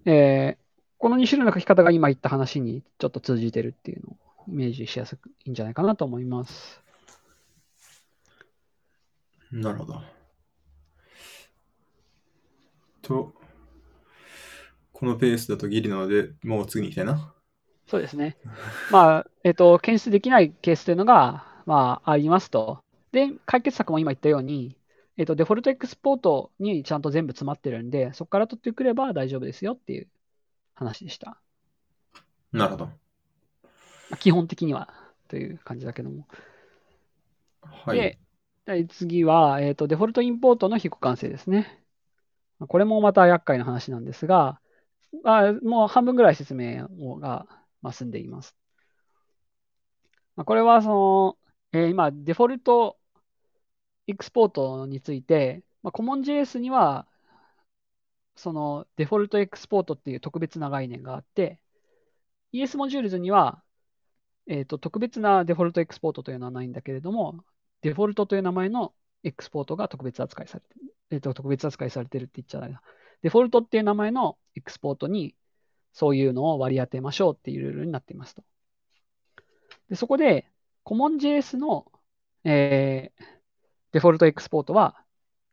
[0.06, 0.68] えー
[1.00, 6.82] この2種類の書き方が今言った話にちょっと通じてるっていうのをイメージしやすくいいんじゃないかなと思います。
[9.52, 10.02] なるほど。
[13.02, 13.34] と、
[14.98, 17.32] このペースだとギリなので、もう次に行きたいな。
[17.86, 18.36] そうですね。
[18.90, 22.84] まあ、えっ、と、検出できないケースというのが、まあ、ありますと。
[23.12, 24.76] で、解決策も今言ったように、
[25.18, 30.08] えっ、と、デフォルトエクスポートにちゃんと全部詰まってるんで、そこから取ってくれば大丈夫ですよっていう
[30.74, 31.40] 話でした。
[32.52, 32.86] なるほど。
[32.86, 32.92] ま
[34.14, 34.92] あ基本的には
[35.28, 36.28] という感じだけども。
[37.62, 38.00] はい。
[38.00, 38.18] で、
[38.66, 41.84] で次は、えっとデフォルトインポートの非互換性ですね。
[42.58, 44.60] まあこれもまた厄介な話なんですが、ま
[45.24, 47.46] あ、もう半分ぐらい説明をが、
[47.82, 48.56] まあ、済んでいます。
[50.36, 51.38] まあ、これはその、
[51.74, 53.00] えー今、デフォルト
[54.08, 57.08] エクスポートについて、まあ、CommonJS には、
[58.36, 61.60] そのデフォルトエクスポートっていう特別な概念があって、
[62.54, 63.63] ES Modules には、
[64.48, 67.46] えーと、特別なデフォルトエクスポートというのはないんだけれども、
[67.84, 70.96] デフォルトという名前のエクスポートが特別扱いされてる。
[71.12, 72.82] えーと、特別扱いされてるって言っちゃないな。
[73.24, 75.36] デフォルトっていう名前のエクスポートに
[75.94, 78.44] そういうのを割り当てましょうっていうルールになっていますと。
[79.90, 80.52] でそこで、
[80.86, 81.92] CommonJS の、
[82.44, 83.24] えー、
[83.92, 84.96] デフォルトエクスポートは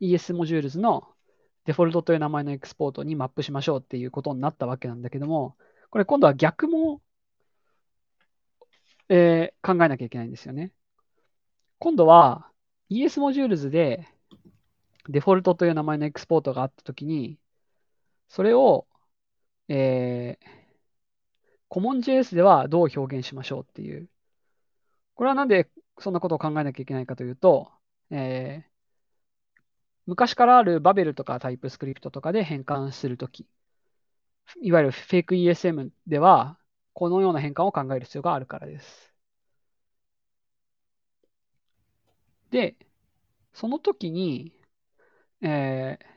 [0.01, 1.09] ES モジュールズの
[1.65, 5.57] デフォルトという名前のエクスポートにマップしましょうっていうことになったわけなんだけども、
[5.91, 7.01] これ今度は逆も、
[9.09, 10.73] えー、考えなきゃいけないんですよね。
[11.79, 12.51] 今度は
[12.91, 14.07] ES モジュールズで
[15.09, 17.39] デフォルトという名前のエクスポートがあったときに、
[18.29, 18.87] それを、
[19.69, 20.47] えー、
[21.71, 24.09] CommonJS ではどう表現しましょうっていう。
[25.15, 27.73] これはなんでそんなことを考えなきゃいけないかというと、
[28.11, 28.71] えー、
[30.07, 33.47] 昔からあるバベルとかタイプスクリプトとかで変換するとき、
[34.61, 36.59] いわゆるフェイク ESM では、
[36.93, 39.15] このような変換を考える必要があるからです。
[42.51, 42.77] で、
[43.55, 44.53] その時に、
[45.43, 46.14] えー、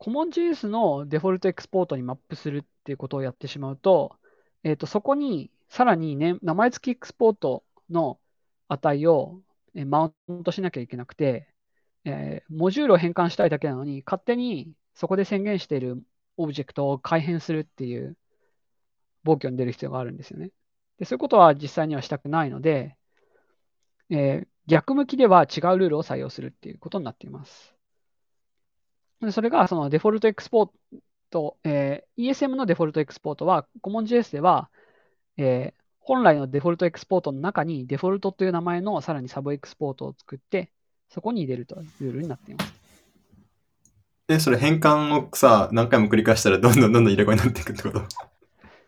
[0.00, 4.16] CommonJS のデフォルトエクスポートにマップするっていうことをやってしまうと、
[4.64, 8.18] えー、とそこにさらに、ね、名前付きエクスポートの
[8.68, 9.40] 値を
[9.74, 11.48] マウントしなきゃいけなくて、
[12.04, 16.02] えー、モジュールを変換したいだけなのに、勝手にそこで宣言している
[16.36, 18.16] オブジェクトを改変するっていう
[19.22, 20.50] 暴挙に出る必要があるんですよね。
[20.98, 22.96] でそういうことは実際にはしたくないので、
[24.10, 27.79] えー、逆向きでは違うルールを採用するっていうことになっています。
[29.20, 30.70] でそれがそのデフォルトエクスポー
[31.30, 34.70] ト、えー、ESM のデフォルトエクスポートは CommonJS では、
[35.36, 40.70] えー、本来のデフォルトエクスポートの中にデフォルトという名前のさらにサブエクスポートを作って、
[41.08, 42.72] そこに入れるというルールになっています。
[44.28, 48.02] え、それ変換をさ、何回も繰り返したらどんどんどんどん入れ子になっていくってこと？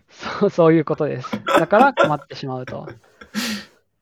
[0.08, 1.30] そう、そういうことです。
[1.46, 2.88] だから困ってしまうと。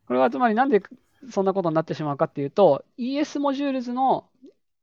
[0.07, 0.83] これはつまりなんで
[1.31, 4.27] そんなことになってしまうかっていうと、ES モジュールズの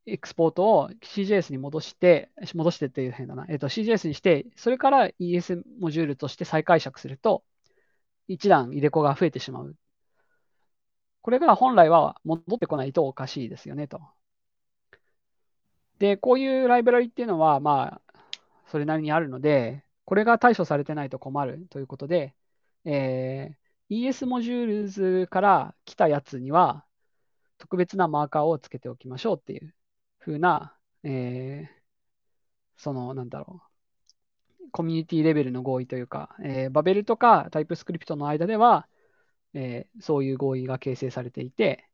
[0.07, 3.45] エクスポートを CJS に戻して、戻してっていう変だな。
[3.49, 7.43] えっ、と、CJS にして、それから ES モジュールとして再解釈すると、
[8.27, 9.75] 一段入れ子が増えてしまう
[11.27, 13.99] これが本来は戻ってこないとおかしいですよねと。
[15.99, 18.19] で、こういうライブラリっていうのは、まあ、
[18.67, 22.33] それなりにあるので、これが対処されてないと困るということで、
[22.85, 26.85] えー、ES モジュールズから来たやつには、
[27.57, 29.75] 特別なマーカーをつけておきましょうっていう
[30.27, 31.69] 風な、えー、
[32.75, 33.61] その、なんだろ
[34.59, 38.87] う、コミュニティレベルの合意というか、えー、バベルとかタイプスクリプトの間では、
[39.53, 41.89] えー、そういう合意が形成されていて、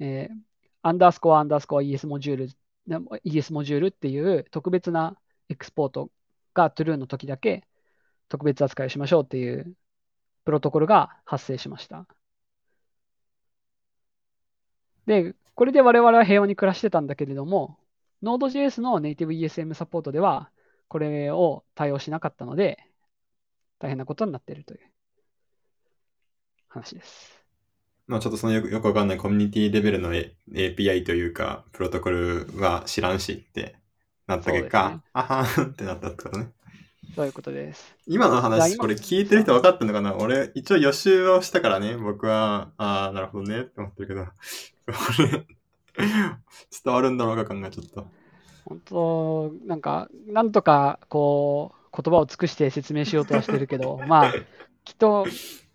[0.00, 0.36] えー、
[0.82, 5.18] アンダースコアアンダースコア ES モジュール、ES モジュールっていう特別な
[5.50, 6.10] エクスポート
[6.54, 7.64] が true の時だけ
[8.28, 9.76] 特別扱いしましょうっていう
[10.44, 12.06] プロトコルが発生しました。
[15.06, 17.78] で、これで我々は平和に暮らしてたんだけれども、
[18.22, 20.50] Node.js のネイティブ ESM サポートでは、
[20.88, 22.78] これを対応しなかったので、
[23.78, 24.80] 大変なことになっているという。
[26.68, 27.44] 話です。
[28.06, 33.76] まあちょっとそのよくよくわかんないコミュニティレベルの API というか、プロトコルは知らんしって
[34.26, 36.48] なった結果、ね、あはんってなったってことね。
[37.14, 37.94] そういうことです。
[38.06, 40.16] 今の話、これ聞いてる人分かったのかな？
[40.16, 44.26] 俺、一応予習をしたからね、僕は、ああ、なるほどねって思ってるけど、
[46.84, 48.04] 伝わるんだろうか考えちゃった。
[48.64, 54.32] 本当、なんか、なんとか、こう、言葉を尽くして説明しようとはしてるけど、 まあ、
[54.84, 55.26] きっと、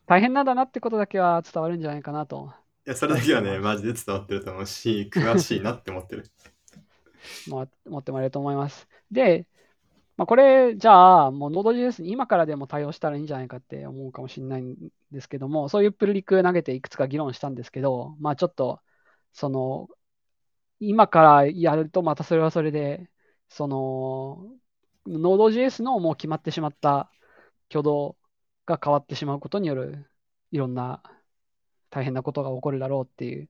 [0.05, 2.51] 大変なんだなってことだけは伝わるんじゃないかなと。
[2.85, 6.25] いや、それだけはね、マジで伝わってると思うし、詳しいなって思ってる。
[7.49, 8.87] まあ、思ってもらえると思います。
[9.11, 9.45] で、
[10.15, 14.75] まあ、これ、じゃあ、もう Node.js に今からでも対応したらいいんじゃないかって思うかもしれないん
[15.11, 18.79] ですけども、そういうプルリク投げていくつか議論したんですけど、まあちょっと、
[19.37, 19.87] その、
[20.79, 23.07] 今からやるとまたそれはそれで、
[23.49, 24.43] その、
[25.07, 27.11] Node.js のもう決まってしまった
[27.69, 28.17] 挙動
[28.65, 30.09] が変わってしまうことによる
[30.51, 31.03] いろんな
[31.91, 33.47] 大変なことが起こるだろうっていう。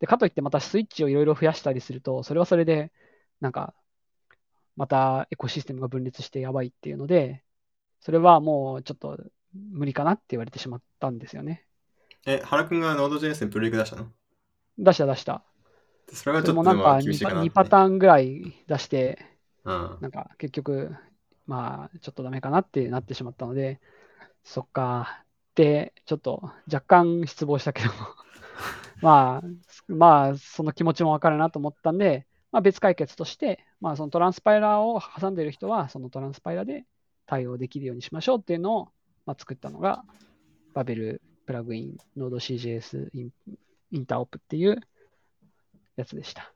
[0.00, 2.90] で、かといってまたスイッチをいろいろ増やしたりすると、それはそれで、
[3.42, 3.74] なんか、
[4.76, 7.44] またエコシステムが分裂してやばいっていうので、
[8.00, 9.18] それはもうちょっと
[9.52, 11.66] 無理かなって言われてしまったんですよね。
[12.24, 14.10] え、原くんが Node.js にプルリク出したの？
[14.78, 15.42] 出した出した。
[16.12, 19.18] それはちょっとなんか 2, 2パターンぐらい出して、
[19.64, 20.94] うん、なんか結局、
[21.46, 23.80] まあちょっとダメかなってなってしまったので、
[24.44, 25.24] そっか。
[25.54, 27.94] で、ちょっと若干失望したけども
[29.02, 29.48] まあ、
[29.88, 36.84] まあ、その気持ちもわかるなと思ったんで、まあ、別解決として、まあ、そのトランスパイラーを挟んでいる人は、そのトランスパイラーで
[37.26, 38.88] 対応できるようにしましょうっていうのを、
[39.26, 40.04] まあ、作ったのが、
[40.72, 43.30] バベルプラグイン、Node.CJS イン
[43.92, 44.80] インターオプっていう
[45.96, 46.52] やつでした。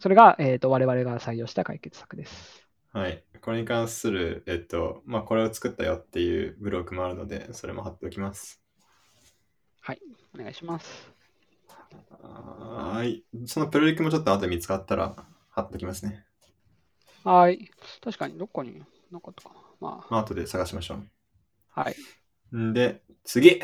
[0.00, 2.66] それが、えっ、と、我々が採用した解決策です。
[2.92, 3.22] はい。
[3.40, 8.66] これに関する、えっと、まあ、これを作ったよっていうブログもあるので、それも貼っておきます。
[10.36, 11.10] お願いします。
[12.22, 13.24] はーい。
[13.46, 15.16] そのプロリクもちょっと後で見つかったら
[15.50, 16.24] 貼っておきますね。
[17.24, 17.70] はい。
[18.02, 19.60] 確かに、どこになかったかな。
[19.80, 21.08] ままあ、後で探しましょう。
[21.74, 21.96] あ、はい。
[22.56, 23.60] んで、次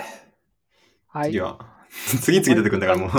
[1.08, 1.40] はい次。
[1.40, 1.81] は、
[2.22, 3.10] 次々出てくるんだからもう。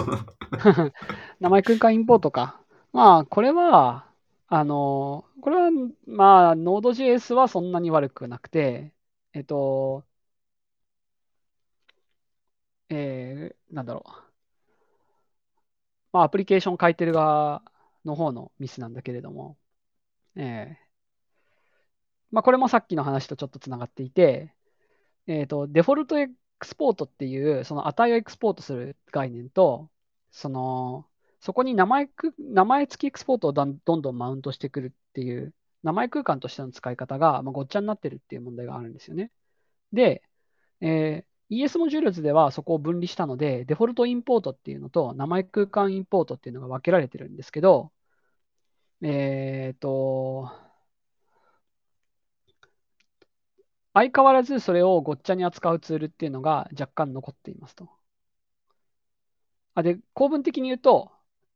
[1.40, 2.60] 名前空間インポートか。
[2.92, 4.08] まあ、これは、
[4.48, 5.72] あの、これは、
[6.08, 8.94] まあ、Node.js はそんなに悪くなくて、
[9.34, 10.06] えっと、
[12.90, 14.12] えー、なんだろう。
[16.12, 17.64] まあ、アプリケーション書いてる側
[18.06, 19.58] の方のミスなんだけれども、
[20.36, 20.84] えー
[22.32, 24.54] まあ、これもさっきの話とちょっとつながっていて、
[25.28, 26.18] えっと、デフォルト
[26.64, 29.92] クスポートっていう、その値をエクスポートする概念と、
[30.32, 31.08] その、
[31.42, 39.32] そこに名前く、名前付きエクスポートをどんどんマウントしてくるっていう、名前空間としての使い方が、まあ、ごっちゃになってるっていう問題があるんですよね。
[39.94, 40.24] で、
[40.82, 47.92] えー ES モジュールズではそこを分離したので、デフォルトインポートっていうのと名前空間インポートっていうのが分けられてるんですけど、
[49.02, 50.50] えっと、
[53.94, 57.90] 相変わらずそれをごっちゃに扱うツールっていうのが若干残っていますと。
[59.76, 61.12] あで、構文的に言うと、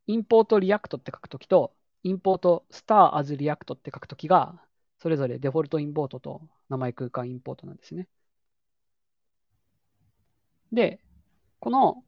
[0.07, 4.61] import React って書くときと、インポートスター as リアクトって書くときが、
[4.99, 8.07] それぞれデフォルトインポートと名前空間インポートなんですね。
[10.71, 10.99] で、
[11.59, 12.05] この、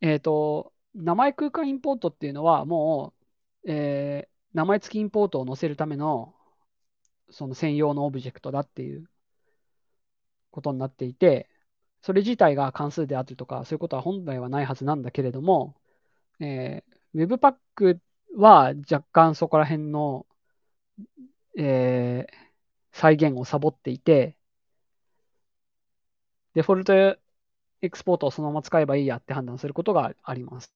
[0.00, 3.14] えっ、と、名前空間インポートっていうのは、も
[3.64, 6.34] う、えー名前付きインポートを載せるための、
[7.32, 9.08] その専用のオブジェクトだっていう
[10.50, 11.48] ことになっていて、
[12.02, 15.76] それ自体が関数であるとか、そういうことは本来はないはずなんだけれども、
[16.40, 18.00] えー、Webpack
[18.36, 20.26] は若干そこら辺の、
[21.56, 22.52] えー
[22.92, 24.36] 再現をサボっていて、
[26.54, 27.18] デフォルトエ
[27.90, 30.72] クスポートをそのまま使えばいいやって判断することがあります。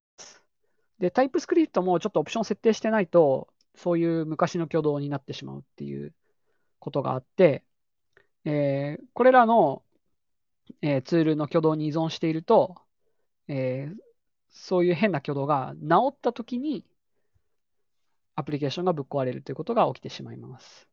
[0.99, 6.15] で、タイプスクリプトもちょっとオプション設定してないと、そういう昔の挙動になってしまうっていう
[6.87, 7.65] ことがあって、
[8.47, 9.85] えーこれらの、
[10.83, 12.77] えーツールの挙動に依存していると、
[13.49, 13.97] えー
[14.51, 16.85] そういう変な挙動が治ったときに、
[18.37, 20.89] アプリケーションがぶっ壊れるということが起きてしまいます。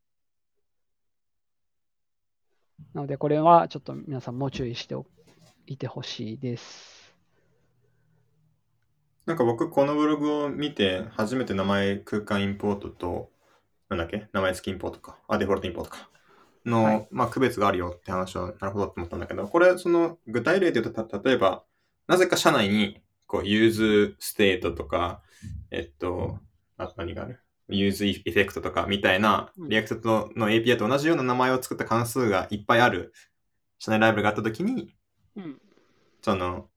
[2.94, 4.96] なので、これはちょっと皆さんも注意して
[5.68, 7.16] いてほしいです。
[9.26, 13.33] なんか僕、このブログを見て、初めて名前空間インポートと、
[13.96, 14.28] なんだっけ？
[14.34, 15.18] 名前付きインポートか。
[15.28, 16.10] あ、デフォルトインポートか。
[16.66, 21.64] の、はいまあ、区別があるよって話は、なるほどって思ったんだけど、これ、その、具体例で言うと、た例えば、
[22.08, 25.22] なぜか社内に、こう、 useState とか、
[25.72, 26.40] えっと、
[26.78, 27.40] あと何がある？
[27.70, 33.14] useEffect とかみたいな、うん React との API と同じような名前を作った関数がいっぱいある
[33.80, 34.96] 社内ライブラリがあったときに、
[35.36, 35.62] うん。
[36.22, 36.70] その、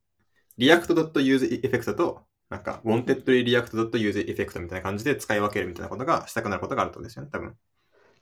[0.59, 7.57] react.useEffect と、なんか、wantedlyreact.useEffect みたいな感じで使い分けるみたいなことがしたくなることがあるとですよね、多分。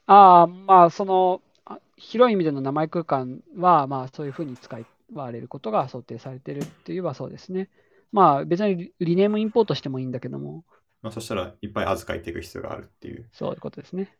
[0.06, 4.78] ああ、まあ、その、あ広い意味での名前空間は、まあ、そういうふうに使
[5.14, 7.70] われることが想定されているって言えばそうですね。
[8.12, 10.64] まあ、別にリ rename import してもいいんだけども、
[11.02, 13.28] まあ、そしたらいっぱい as 書いていく必要があるっていう。
[13.32, 14.16] そういうことですね。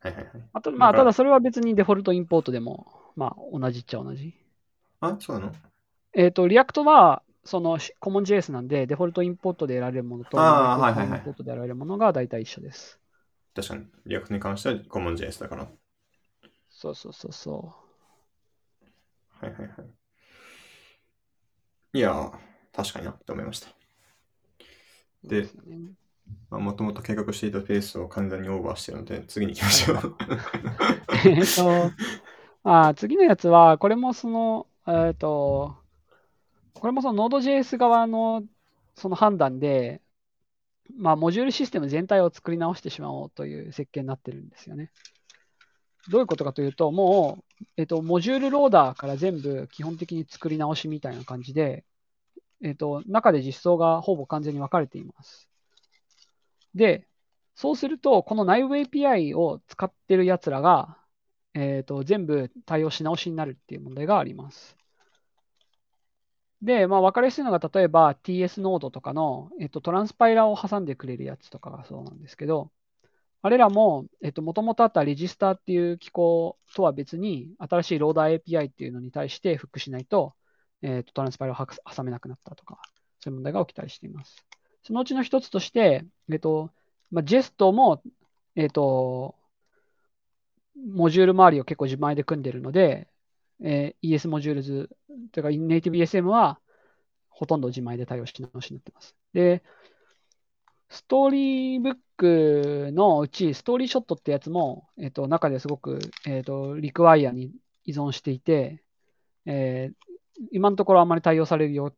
[0.00, 0.32] はいはいはい。
[0.52, 4.34] あと、まあ、ただそれは別にデフォルトインポートでも、まあ、同じっちゃ同じ。
[5.00, 5.52] あ、そうなの？
[6.14, 13.00] えっ、と、 React は、その、し CommonJS なんで、デフォルトインポートで得られるものと、あー名前空間はいはいはいインポートで得られるものが大体一緒です。
[13.54, 13.86] 確かに。
[14.06, 15.68] React に関しては CommonJS だから。
[16.70, 17.74] そうそうそうそ
[19.40, 19.68] はいはいはい。
[21.94, 22.32] いやー、
[22.74, 23.68] 確かになって思いました。
[25.24, 25.28] う。
[25.28, 25.96] でね
[26.50, 30.16] まあもともと計画していたペースを完全にオーバーしているので、次に行きましょう。
[31.28, 31.90] えっと、
[32.64, 35.76] あ次のやつは、これもその、えっと、
[36.80, 38.42] これもその Node.js 側の
[38.94, 40.00] その判断で、
[40.96, 44.90] まあ、モジュールシステム全体を作り直してしまおうという設計になってるんですよね。
[46.08, 51.84] どういうことかというと、もう、えっと、モジュールローダーから全部基本的に作り直しみたいな感じで、
[52.62, 55.48] えっと、中で実装がほぼ完全に分かれています。
[56.74, 57.06] で、
[57.54, 60.98] そうすると、この内部 API を使ってるやつらが、
[61.54, 64.76] えっと、全部対応し直しになるっていう問題があります。
[66.62, 72.72] で、まあ、分かりやすいのが、例えば TS ノードとかの、えっと、トランスパイラーを挟んでくれるやつとかがそうなんですけど、
[73.42, 80.34] あれらも、えっと、もともとあったレジスターっていう機構とは別に、新しいローダー API っていうのに対してフックしないと、
[80.82, 82.80] えっと、トランスパイルを挟めなくなったとか、
[83.20, 84.44] そういう問題が起きたりしています。
[84.82, 86.72] そのうちの一つとして、えっと、
[87.10, 88.02] まあ、ジェストも、
[88.56, 89.36] えっと、
[90.76, 93.08] モジュール周りを結構自前で組んでるので、
[93.62, 94.90] えー、ES モジュールズ、
[95.32, 96.60] というか、ネイティブ ESM は
[97.28, 99.14] ほとんど自前で対応し直しになってます。
[99.32, 99.62] で、
[100.88, 107.52] ストーリーブックのうち、ストーリーショットってやつも、えっ、ー、と、中ですごく、えっ、ー、と、リクワイアに
[107.84, 108.82] 依存していて、
[109.46, 109.94] えー、
[110.52, 111.92] 今のところあんまり対応される予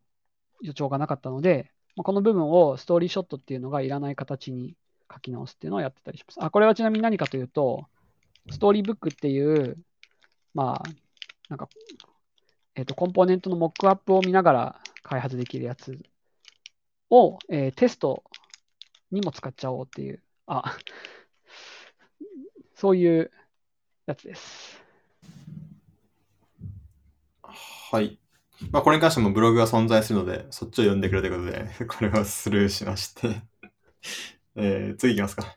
[0.74, 4.76] 兆がなかったので、まあ、この部分をストーリーショットっていうのがいらない形に
[5.12, 6.42] 書き直すっていうのをやってたりします。
[6.42, 7.86] あ、これはちなみに何かというと、
[8.50, 9.76] ストーリーブックっていう、
[10.54, 10.82] まあ、
[11.48, 11.68] なんか、
[12.74, 15.98] えっ、と、コンポーネントのモックアップを見ながら開発できるやつ
[17.10, 18.24] を、えー、テスト
[19.10, 20.76] にも使っちゃおうっていう、あ、
[22.74, 23.30] そういう
[24.06, 24.82] やつです。
[27.42, 28.18] はい。
[28.70, 33.40] まあ、これに関してもブログが存在するので、そっちを読んでくれということで、 これはスルーしまして
[34.56, 35.56] えー、次いきますか。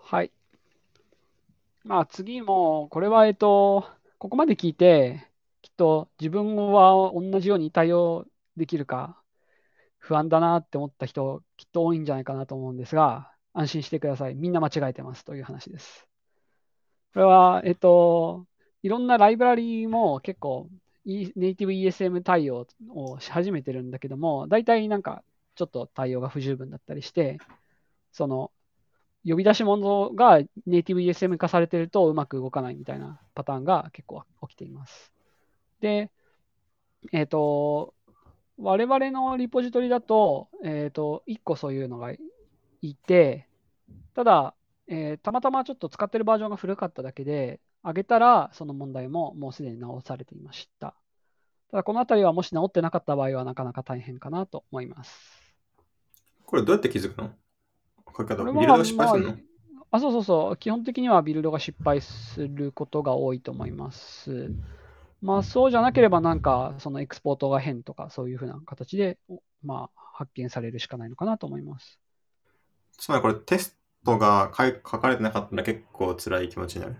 [0.00, 0.32] はい。
[1.88, 3.86] まあ次も、これは、えっと、
[4.18, 5.26] ここまで聞いて、
[5.62, 8.26] きっと自分は同じように対応
[8.58, 9.22] できるか
[9.96, 14.34] 不安だなって思った人、きっと多いんじゃないかなと思うんですが、安心してください。
[14.34, 16.06] みんな間違えてますという話です。
[17.14, 18.46] これは、えっと、
[18.82, 20.68] いろんなライブラリーも結構、
[21.06, 25.24] ネイティブ ESM 対応をし始めてるんだけども、大体なんか
[25.54, 27.38] ちょっと対応が不十分だったりして、
[28.12, 28.52] その
[29.26, 35.12] 呼び出し物がネイティブ ESM 化されてるとうまく動かないみたいなパターンが結構起きています。
[35.80, 36.10] で、
[37.12, 37.94] えっ、ー、と、
[38.58, 42.12] 我々のリポジトリだと、えっ、ー、と、1個そういうのが
[42.82, 43.46] いて、
[44.14, 44.54] ただ、
[44.88, 50.94] えー、たまたまちょっと使ってるバージョンが古かっただけで、上げたらその問題ももうすでに直されていました。
[51.70, 55.54] ただ、このあたりはもし直ってなかった場合はなかなか大変かなと思います。
[56.44, 57.30] これどうやって気づくの？
[58.18, 59.34] 書き方、ビルドが失敗するの、ま
[59.90, 60.56] あ、あ、そうそうそう。
[60.56, 64.50] 基本的にはビルドが失敗することが多いと思います。
[65.22, 69.18] まあ、そうじゃなければ、なんか、そのエクスポートが変とか、そういうふうな形で、
[69.64, 71.98] まあ、発見されるしかないのかなと思います。
[72.96, 76.96] つまりこれ、テストが書かれてなかったら結構辛い気持ちになる？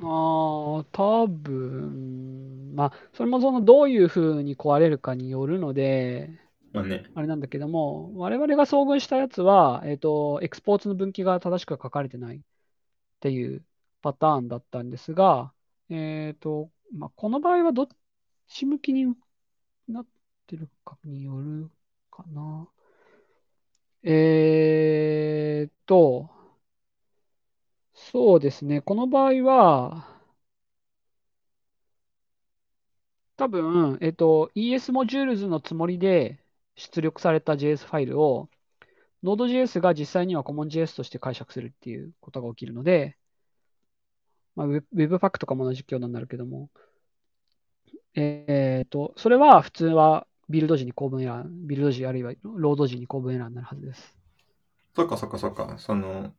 [0.00, 6.30] ああ、多分、まあ、それもそのどういうふうに壊れるかによるので、
[6.72, 12.40] まあね、あれなんだけども、我々が遭遇したやつは、えっ、と、エクスポーツの分岐が正しく書かれてないっ
[13.20, 13.64] ていう
[14.02, 15.52] パターンだったんですが、
[15.90, 17.88] えっ、ー、と、まあ、この場合はどっ
[18.48, 19.14] ち向きに
[19.88, 20.06] なっ
[20.46, 21.70] てるかによる
[22.10, 22.68] かな。
[24.02, 26.30] えっ、ー、と、
[27.94, 28.80] そうですね。
[28.80, 30.06] この場合は、
[33.36, 36.40] 多分、えっ、ー、と、ES モジュールズのつもりで
[36.78, 38.48] 出力された JS ファイルを
[39.24, 43.16] Node.js が実際には CommonJS として解釈するっていうことが起きるので、
[44.54, 46.70] まあ、Webpack とかも同じ挙動になるけども、
[48.14, 54.16] えっ、ー、と、それは普通はビルド時に構文エラー、ビルド時あるいはロード時に構文エラーになるはずです。
[54.94, 55.74] そっかそっかそっか。
[55.78, 56.32] その、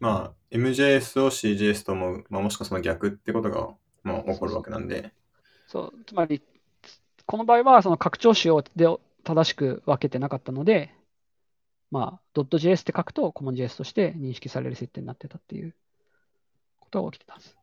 [0.00, 3.68] まあ、MJS を CJS と思う、まあ、もしくはその逆ってことが、
[4.02, 5.12] まあ、起こるわけなんで。
[5.66, 6.42] そうつまり、
[7.28, 8.86] この場合はその拡張子をで
[9.22, 10.94] 正しく分けてなかったので、
[11.90, 15.74] まあ、.js って書くと CommonJS として認識される設定になってたっていう
[16.80, 17.54] ことが起きてたんです。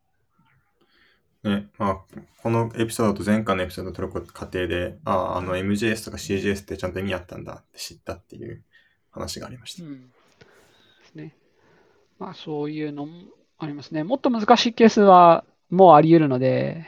[1.44, 1.98] ね、まあ、
[2.44, 8.64] このエピソードと前回のエピソードを撮る過程で、ああ、あの MJS とか CJS ってちゃんと意味あったんだって知ったっていう
[9.10, 9.84] 話がありました。
[9.84, 10.08] うん、で
[11.12, 11.36] すね。
[12.20, 13.14] まあ、そういうのも
[13.58, 14.04] ありますね。
[14.04, 16.86] もっと難しいケースはもうあり得るので、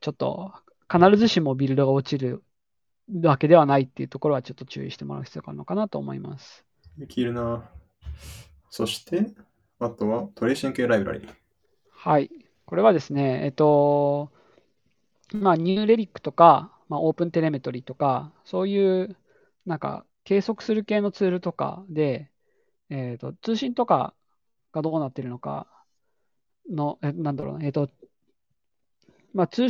[0.00, 0.52] ちょっと
[0.90, 2.42] 必ずしもビルドが落ちる
[3.22, 6.64] わけではないっていうところはちょっと注意してもらう必要があるのかなと思います。
[6.98, 7.70] できるな。
[8.70, 9.26] そして、
[9.78, 11.28] あとはトレーシング系ライブラリー。
[11.90, 12.30] はい。
[12.66, 14.30] これはですね、えっと、
[15.32, 19.16] まあ、ニューレリックとか、まあ、オープンテレメトリとか、そういう、
[19.66, 22.30] なんか、計測する系のツールとかで、
[22.88, 24.14] えっと、通信とか
[24.72, 25.66] がどうなってるのか
[26.68, 27.88] の、えなんだろうな、えっと、
[29.34, 29.68] まあ、通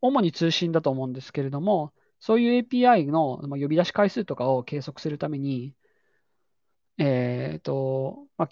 [0.00, 5.74] 主に通信だと思うんですけれども、そういう API の呼び出し回数とかを計測するために、
[6.98, 8.48] えっと、まあ、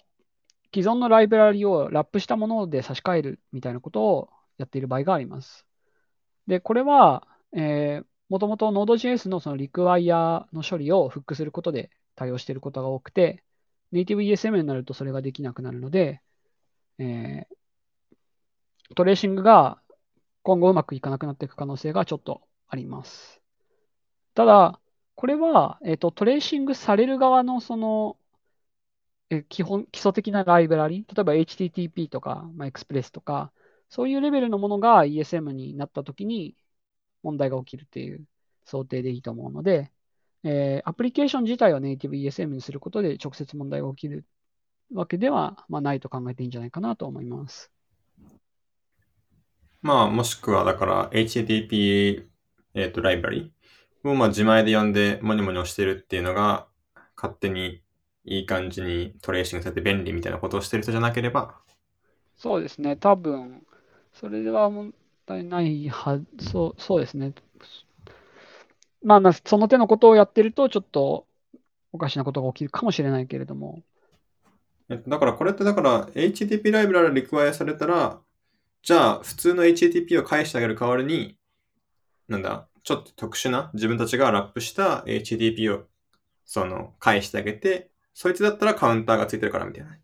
[0.73, 5.65] 既存のライブラリをラップしたもので差し替えるみたいなことをやっている場合があります。
[6.47, 13.43] で、これは、えーもともと Node.js のその require の処理をフックすることで対応していることが多くて、
[13.91, 16.21] ネイティブ ESM になるとそれができなくなるので、
[16.99, 19.81] えー、トレーシングが
[20.49, 23.39] 今後うまくいかなくなっていく可能性がちょっとあります。
[24.33, 24.81] ただ、
[25.13, 28.17] これは、えっ、と、トレーシングされる側のその、
[29.29, 33.53] え基本、基礎的なライブラリ、例えば HTTP とか、まあ、Express とか、
[33.89, 36.55] そういうレベルのものが ESM になったときに
[37.21, 38.25] 問題が起きるっていう
[38.65, 39.91] 想定でいいと思うので、
[40.43, 44.25] えー、アプリケーション自体をネイティブ ESM にすることで直接問題が起きる
[44.93, 47.71] わけでは、まあ、ないと考えていいんじゃないかなと思います。
[49.81, 52.27] まあ、もしくは、だから HTTP、
[52.73, 53.53] えーと、ライブラリ
[54.03, 56.67] をまあ自前で呼んでモニモニ押してるっていうのが
[57.15, 57.83] 勝手に
[58.25, 61.61] いい感じにトレーシングされて便利みたいなことをしてる人じゃなければ
[62.37, 63.65] そうですね、多分
[64.13, 64.93] それでは問
[65.25, 67.33] 題ないはそうそうですね。
[69.03, 71.25] まあ、その手のことをやってると、ちょっと
[71.91, 73.81] おかしなことが起きるかもしれないけれども。
[74.89, 78.19] だからこれってだから HTTP ライブラリリクワイアされたら、
[78.81, 81.37] じゃあ普通の HTTP を返してあげる代わりに、
[82.27, 85.87] なんだ、ちょっと特殊な自分たちがラップした HTTP を
[86.45, 89.97] その返してあげて、そいつだったらカウンターがついてるからみたいな。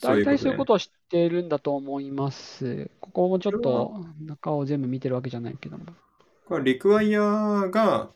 [0.00, 2.90] 大体そういうことを知っているんだと思います。
[3.00, 5.84] ここもちょっと中を全部見てるわけじゃないけども。
[6.46, 8.10] これリクワイヤーが、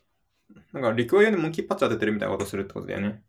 [0.72, 3.22] なんかリクワイヤーでモンキーパッチ当ててるみたいなことするってことだよね。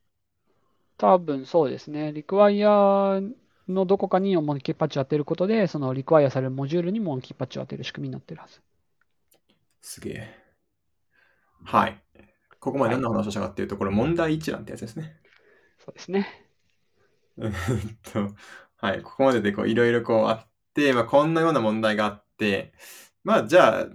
[0.97, 2.13] 多分そうですね。
[2.13, 3.33] リクワイヤー
[3.67, 8.61] のどこかにモンキーパッチを当てることで、そのリクワイアされるモジュールにモンキーパッチを当てる仕組みになってるはず。
[9.81, 10.45] すげえ。
[11.63, 12.01] はい。
[12.59, 15.17] ここまで何の話をしたかっていうと、これ問題一覧ってやつですね。
[15.77, 16.27] そうですね。
[17.37, 17.51] えっ
[18.11, 18.35] と、
[18.77, 19.01] はい。
[19.01, 22.73] ここまででこういろいろこうあって、まあ、こんなような問題があって、
[23.23, 23.87] まあ、じゃあ、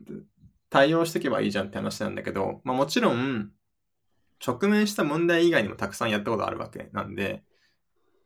[0.69, 3.53] 対応していけばいいじゃんって話なんだけど、まあ、もちろん、
[4.45, 7.45] 直面した問題以外にもたくさんやったことあるわけなんで、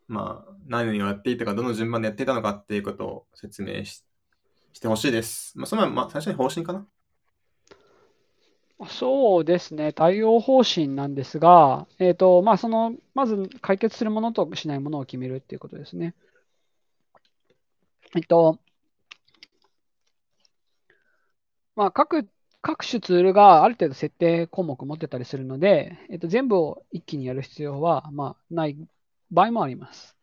[0.07, 4.05] まあ、何をやっていたか、どの順番でやっていたのかっていうことを説明し
[4.73, 5.57] してほしいです。
[5.57, 6.87] まあ、その前、まあ、最初に方針かな？
[8.89, 16.15] そうですね、対応方針なんですが、えーとまあ、そのまず解決するものとしないものを決めるっていうことですね。
[18.17, 18.59] えっと、
[21.77, 22.29] まあ、各
[22.61, 28.77] 各種ツールがある程度設定項目を持ってたりするので、えっと、全部を一気にやる必要は、まあ、ない
[29.35, 30.16] 場合もあります。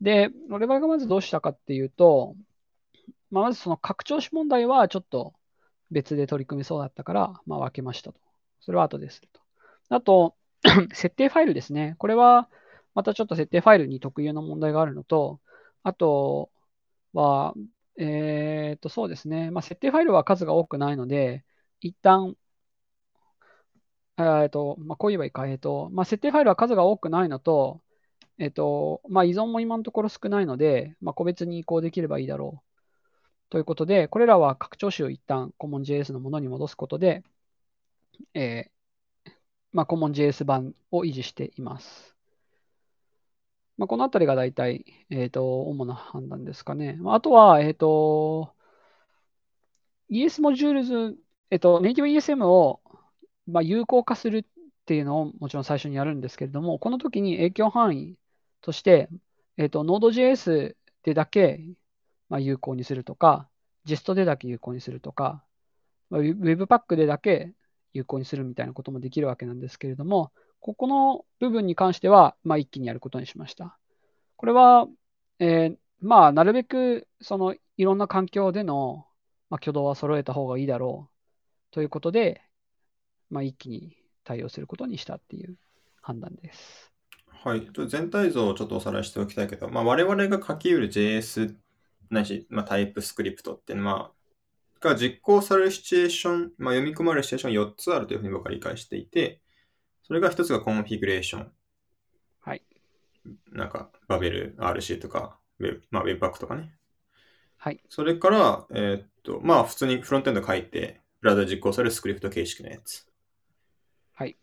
[0.00, 2.36] で、我々がまずどうしたかっていうと、
[3.30, 5.34] まあ、まずその拡張子問題はちょっと
[5.90, 8.20] 別で取り組みそうだったから、まあ、分けましたと。
[8.60, 9.40] それは後ですると。
[9.88, 10.36] あと、
[10.92, 11.94] 設定ファイルですね。
[11.98, 12.48] これは、
[12.94, 15.40] またちょっと設定ファイルに特有の問題があるのと、
[15.82, 16.50] あと
[17.12, 17.54] は、
[17.98, 19.50] えっ、と、そうですね。
[19.50, 21.44] まあ、設定ファイルは数が多くないので、
[21.80, 22.36] 一旦、
[24.18, 25.46] えっ、と、まあ、こう言えばいいか。
[25.46, 27.82] えっ、と、まあ、設定ファイルは数が多くないのと、
[28.40, 37.22] えっ、と、まあ、依存も今のところ少ないので、まあ、個別に移行できればいいだろうということで、これらは拡張子を一旦 CommonJS のものに戻すことで、
[38.34, 39.30] えー
[39.72, 42.16] まあ、CommonJS 版を維持しています。
[43.76, 46.98] まあ、このあたりが大体、えーと、主な判断ですかね。
[47.06, 48.54] あとは、えっ、ー、と、
[50.10, 51.18] ES モジュールズ、
[51.50, 52.80] えっ、ー、と、ネイティブ ESM を、
[53.46, 54.44] まあ、有効化するっ
[54.86, 58.16] ていうのをもちろん最初にやるんですけれども、この時に影響範囲
[58.60, 59.08] として、
[59.56, 61.60] えっ、ー、と、Node.js でだけ
[62.30, 63.48] まあ、有効にするとか、
[63.84, 65.44] JEST でだけ有効にするとか、
[66.08, 67.52] まあ、Webpack でだけ
[67.92, 73.76] 有効にするみたいなこともできるわけなんですけれども、ここの部分に関しては、まあ、一気にやることにしました。
[74.36, 74.86] これは、
[75.40, 79.06] えー、まあ、なるべく、その、いろんな環境での、
[79.50, 82.42] まあ、挙動は揃えた方がいいだろうということで、
[83.28, 85.56] まあ、一気に対応することにしたっていう
[86.00, 86.89] 判断です。
[87.42, 87.66] はい。
[87.88, 91.54] 全体像をちょっとおさらいしておきたいけど、まあ、我々が書き得る JS
[92.10, 94.12] ないし、まあ、 TypeScript っていうのは、
[94.80, 99.40] が実行されるシチュエーション、まあ、読み込まれるシチュエーション4つあるというふうに僕は理解していて、
[100.02, 101.52] それが1つが configuration。
[102.40, 102.62] はい。
[103.52, 106.74] なんか、 Babel RC とか、ウェブ、まあ、 webpack とかね。
[107.56, 107.80] はい。
[107.88, 113.06] それから、えー、っと、まあ、普通にフロントエンド書いて、ブラウザで実行されるスクリプト形式のやつ。
[114.12, 114.36] はい。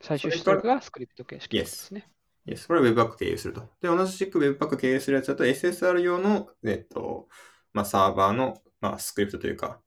[0.00, 2.08] 最終出力がスクリプト形式ですね。
[2.46, 2.66] Yes。
[2.66, 3.62] これは Webpack 経由すると。
[3.80, 7.28] で、同じく Webpack 経由するやつだと SSR 用の、えっと、
[7.72, 9.80] まあ、サーバーの、まあ、スクリプトというか、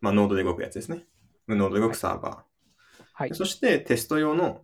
[0.00, 1.06] まあ、ノードで動くやつですね。
[1.48, 3.02] ノードで動くサーバー。
[3.14, 3.34] はい。
[3.34, 4.62] そしてテスト用の、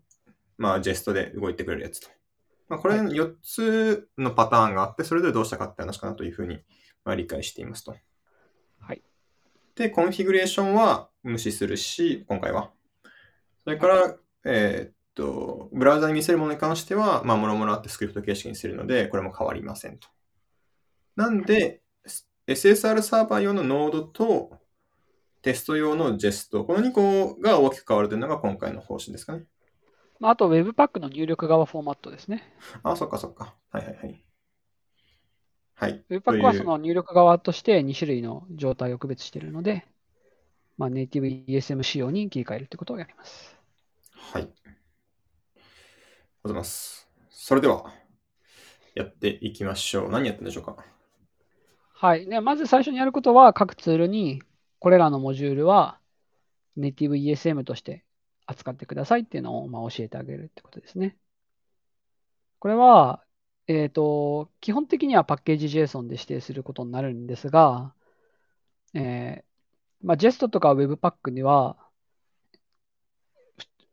[0.59, 2.09] まあ、ジェストで動いてくれるやつと。
[2.69, 6.61] まあ、これ4つのパターンがあって、それぞれどうしたかって話かなというふうに、
[7.05, 7.97] まあ、理解していますと。
[8.79, 9.03] はい。
[9.75, 12.71] で、 configuration は無視するし、今回は。
[13.65, 20.09] それから、えーっと、ブラウザに見せるものに関しては、まあ、もろもろあってスクリプト形式にするので、これも変わりませんと。
[21.17, 21.83] なんで、
[22.47, 24.59] SSR サーバー用の Node と
[25.43, 29.45] テスト用の Jest、この2個が大きく変わるというのが今回の方針ですかね。
[30.21, 32.45] まあ、あと Webpack の入力側フォーマットですね。
[32.83, 33.55] あ、そっかそっか。
[33.71, 34.25] はいはいはい。
[35.75, 36.05] はい。
[36.11, 39.85] Webpack はその入力側として2種類の状態を区別しているので、
[40.79, 43.57] まあ、ネイティブ ESM 仕様に切り替えるということをやります。
[44.13, 44.49] はい。
[46.43, 47.09] ございます。
[47.31, 47.93] それでは、
[48.97, 50.11] やっていきましょう。
[50.11, 50.77] 何やってんでしょうか？
[51.95, 52.27] はい。
[52.27, 54.43] でまず最初にやることは、各ツールに
[54.81, 56.01] これらのモジュールは
[56.75, 58.05] ネイティブ ESM として
[58.47, 61.17] 扱ってくださいっていうのをまあ教えてあげるってことですね。
[62.59, 63.23] これは、
[63.69, 67.95] えっ、と、基本的にはパッケージ JSON で指定することになるんですが、
[68.95, 71.77] えーまあ、JEST とか Webpack には、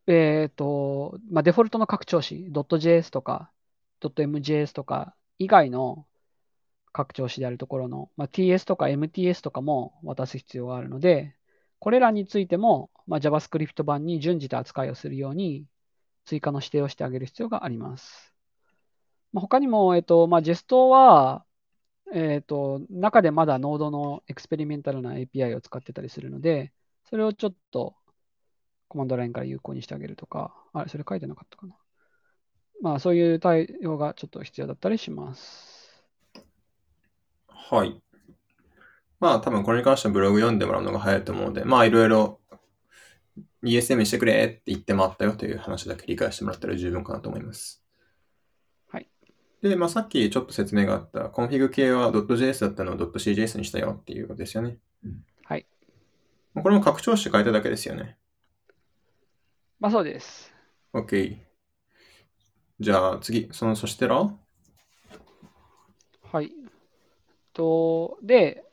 [0.09, 3.51] えっ、と、まあ、デフォルトの拡張子、.js とか
[4.01, 6.07] .mjs とか以外の
[6.91, 11.35] 拡張子であるところの、まあ、TS とか MTS とかも渡す必要があるので、
[11.77, 15.67] これらについても、まあ、JavaScript 版に準じた扱いをするように
[16.25, 18.33] 追加の指定をしてあげる必要があります。
[19.31, 21.45] まあ、他にも、えっとまあ、JEST は、
[22.11, 26.73] えっと、中でまだ Node のエクスペリメンタルな API を使ってたりするので、
[27.09, 27.95] それをちょっと
[28.89, 31.75] コマンドラインから有効にしてあげるとか、あれ、それ書いてなかったかな。
[32.81, 36.03] まあ、そういう対応がちょっと必要だったりします。
[37.47, 38.01] はい。
[39.19, 42.39] まあ多分これに関してはブログ読んでもらうのが早いと思うので、まあいろいろ
[43.63, 47.83] ESM にしてくれって言って回ったよという話だけ理解してもらったら十分かなと思います。
[48.87, 49.09] はい。
[49.61, 54.77] で、まあさっきちょっと説明があった config 系は .js だったのを .cjs にしたよっていうことですよね。
[55.43, 55.65] はい。
[56.55, 58.17] これも拡張子変えただけですよね。
[59.79, 60.53] まあ、そうです。
[60.93, 61.37] OK。
[62.79, 64.29] じゃあ次、その、そしてら？
[66.31, 66.51] はい。
[67.53, 68.63] と、で、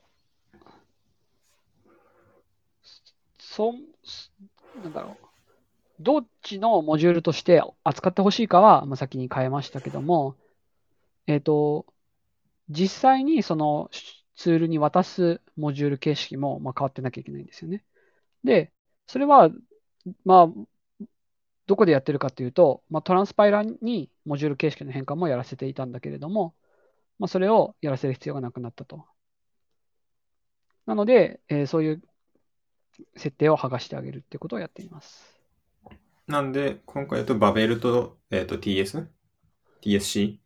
[3.38, 3.72] そ、
[4.82, 5.26] なんだろう。
[6.00, 10.36] どっちのモジュールとして扱ってほしいかは、まあ、先に変えましたけども、
[11.26, 11.86] えっと、
[12.68, 13.88] 実際にその
[14.34, 17.82] ツールに渡すモジュール形式も、まあ、変わってなきゃいけないんですよね。
[18.44, 18.72] で、
[19.06, 19.50] それは、
[20.24, 20.48] まあ、
[21.66, 26.54] どこでやってるかというと、まあ、トランスパイラーにモジュール形式の変換もやらせていたんだけれども、
[27.18, 29.06] まあ、それをやらせる必要がなくなったと。
[30.86, 32.02] なので、えーそういう
[33.16, 35.36] 設定を剥がしてあげるってことをやっています。
[36.28, 40.38] なんで、今回だとバベルと,、えーと TS?TSC?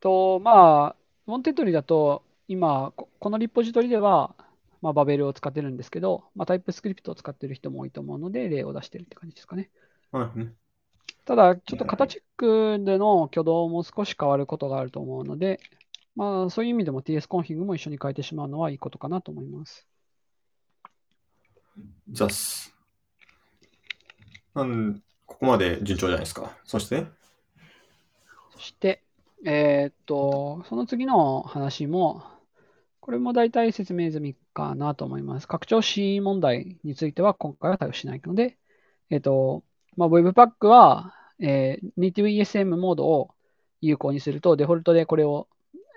[0.00, 4.36] と、まあ、モンテッドリだと、今、ここのリポジトリでは、
[4.80, 9.70] まあ、バベルを使ってるんですけど、まあ、 TypeScript を使ってる人も多いと思うので、例を出してるって感じですかね。
[10.12, 10.54] はいね。
[11.24, 15.60] ただ、ちょっと型チェックでの挙動も少し変わることがあると思うので、
[16.14, 19.86] まあ、そういう意味でも TS コンフィグも一緒に変えてしまうのはいいことかなと思います。
[22.10, 22.74] ザス。
[24.54, 26.58] なんここまで順調じゃないですか。
[26.64, 27.06] そして、
[28.50, 29.02] そして、
[29.46, 32.24] えーっと、その次の話も、
[33.00, 35.48] これも大体説明済みかなと思います。
[35.48, 38.58] 拡張子問題については今回は対応しないので、
[39.10, 39.64] えーっと、
[39.96, 43.30] まあ、Webpack は、えー、Native ESM モードを
[43.80, 45.48] 有効にすると、デフォルトでこれを、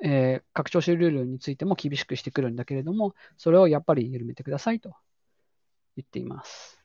[0.04, 4.93] えー拡張子ルールについても厳しくしてくるんだけれども、それをやっぱり緩めてくださいと
[5.96, 6.80] 言っています。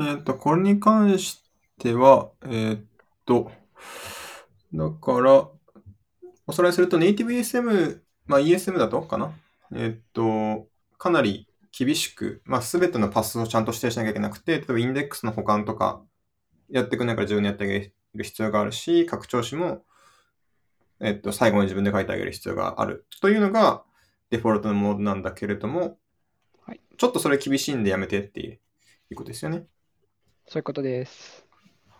[0.00, 1.42] えっ、と、これに関し
[1.78, 2.78] ては、えっ、
[3.24, 3.50] と、
[4.72, 5.48] だから、
[6.46, 9.32] おさらいすると、ネイティブ ESM、まあ ESM だとかな？
[9.74, 16.02] えっ、と、かなり厳しく、まあ全てのパスをちゃんと指定しなきゃいけなくて、例えばインデックスの保管とか
[16.70, 19.84] やってくれないから自分でやってあげる必要があるし、拡張子も、
[21.00, 23.84] えっ、と、最後に自分で書いてあげる必要があるというのが
[24.30, 25.98] デフォルトのモードなんだけれども、
[26.62, 28.58] はいちょっとそれ厳しいんでやめてってい
[29.10, 29.64] うことですよね。
[30.48, 31.46] そういうことです。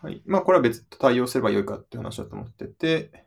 [0.01, 0.21] はい。
[0.25, 3.25] まあ、これは別途対応すればよいかっていう話だと思ってて、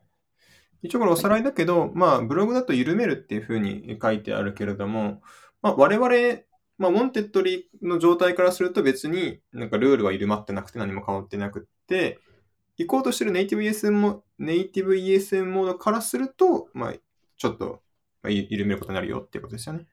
[0.83, 5.23] 一応これおさらいだけど、まあ、ブログだと緩めるっていうふうに書いてあるけれども、
[5.63, 6.41] まあ、我々、
[6.79, 12.19] まあ、 Wantedly の状態からすると別になんかルールは緩まってなくて何も変わってなくって、
[12.79, 16.95] 行こうとしてるネイティブ ESM も、ネイティブ ESM モードからすると、まあ、
[17.37, 17.83] ちょっと、
[18.23, 19.87] まあ、ゆ緩めることになるよっていうことですよね。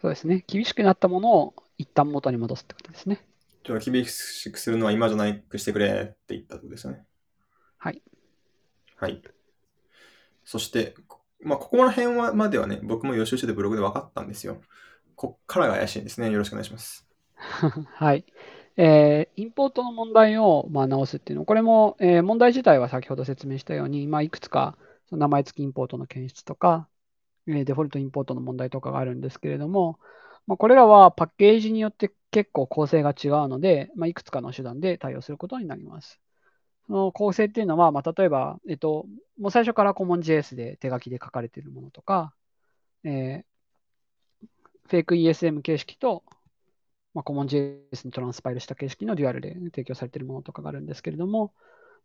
[0.00, 0.44] そうですね。
[0.46, 3.26] 厳しくなったものを一旦元に戻すってことですね。
[3.64, 7.04] ちょっと厳しくするのは今じゃないくしてくれって言ったところですよね。
[7.78, 8.02] はい。
[8.96, 9.22] はい。
[10.44, 14.60] そして、こまあ、ここら辺はまではね、僕も予習しててブログで分かったんですよ。
[15.16, 16.30] こっからが怪しいんですね。
[16.30, 17.06] よろしくお願いします。
[17.94, 18.24] はい。
[18.76, 24.76] えーインポートの問題を、まあ、直すっていうの、これも、えー問題自体は先ほど説明したように、まあ、いくつか
[25.08, 26.88] その名前付きインポートの検出とか、
[27.46, 29.98] えーデフォルトインポートの問題とかがあるんですけれども、
[30.46, 36.20] まあ、これらはパッケージによって結構構成が違うので、まあ、いくつかの手段で対応することになります。
[36.88, 39.06] その構成っていうのは、まあ、例えば、えっと、
[39.38, 42.34] もう最初から CommonJS で手書きで書かれているものとか、
[43.04, 43.44] えー、
[44.88, 46.22] フェイク ESM 形式と、
[47.14, 51.52] まあ、CommonJS にトランスパイルした形式のデュアルで提供されているものとかがあるんですけれども、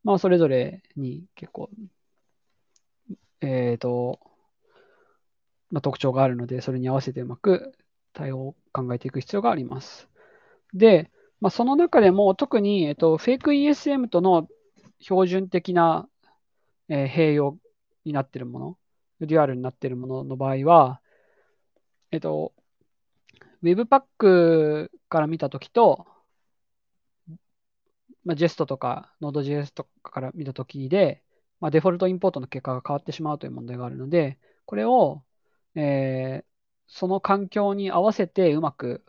[0.03, 1.69] まあ、それぞれに結構、
[3.41, 4.19] えっ、と、
[5.69, 7.73] まあ、特徴があるので、それに合わせてうまく
[8.13, 10.09] 対応を考えていく必要があります。
[10.73, 14.47] で、まあ、その中でも特に、えっと、フェイク ESM との
[14.99, 16.07] 標準的な、
[16.89, 17.57] えー併用
[18.05, 18.77] になっているもの、
[19.21, 21.01] デュアルになっているものの場合は、
[22.11, 22.53] えっと、
[23.63, 26.07] Webpack から見たときと、
[28.23, 31.23] まあ、Jest とか Node.js とかから見たときで、
[31.59, 35.23] まあ、デフォルトインポートの結果が変わってしまうという問題があるので、これを、
[35.75, 36.51] えー
[36.93, 39.05] その環境に合わせてうまく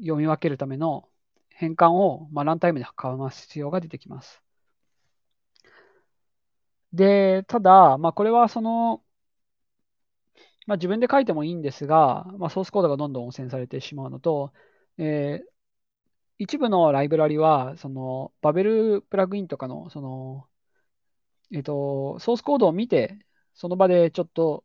[0.00, 1.08] 読み分けるための
[1.50, 4.42] 変換を、まあ、ランタイムでかます必要が出てきます。
[6.92, 9.04] で、ただ、まあ、これはその、
[10.66, 14.52] まあ、自分で書いてもいいんですが、まあ、ソースコードがどんどん汚染されてしまうのと、
[14.98, 15.52] えー
[16.38, 20.48] 一部のライブラリは、その、バベルプラグインとかの、その、
[21.52, 23.18] えっと、ソースコードを見て、
[23.54, 24.64] その場でちょっと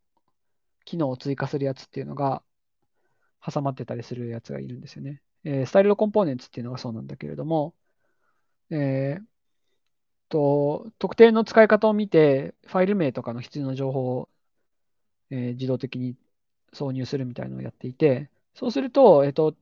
[0.86, 2.44] 機能を追加するやつっていうのが
[3.46, 5.22] 挟まってたりするやつがいるんですよね。
[5.44, 7.76] えースタイルドコンポーネンツっていうのがそうなんだけれども、
[8.72, 9.26] えー
[10.30, 14.30] と、特定の使い方を見て、ファイル名とかの必要な情報を、
[15.32, 16.16] えー自動的に
[16.74, 19.56] 挿入するみたいなのをやっていて、そうすると、えっと、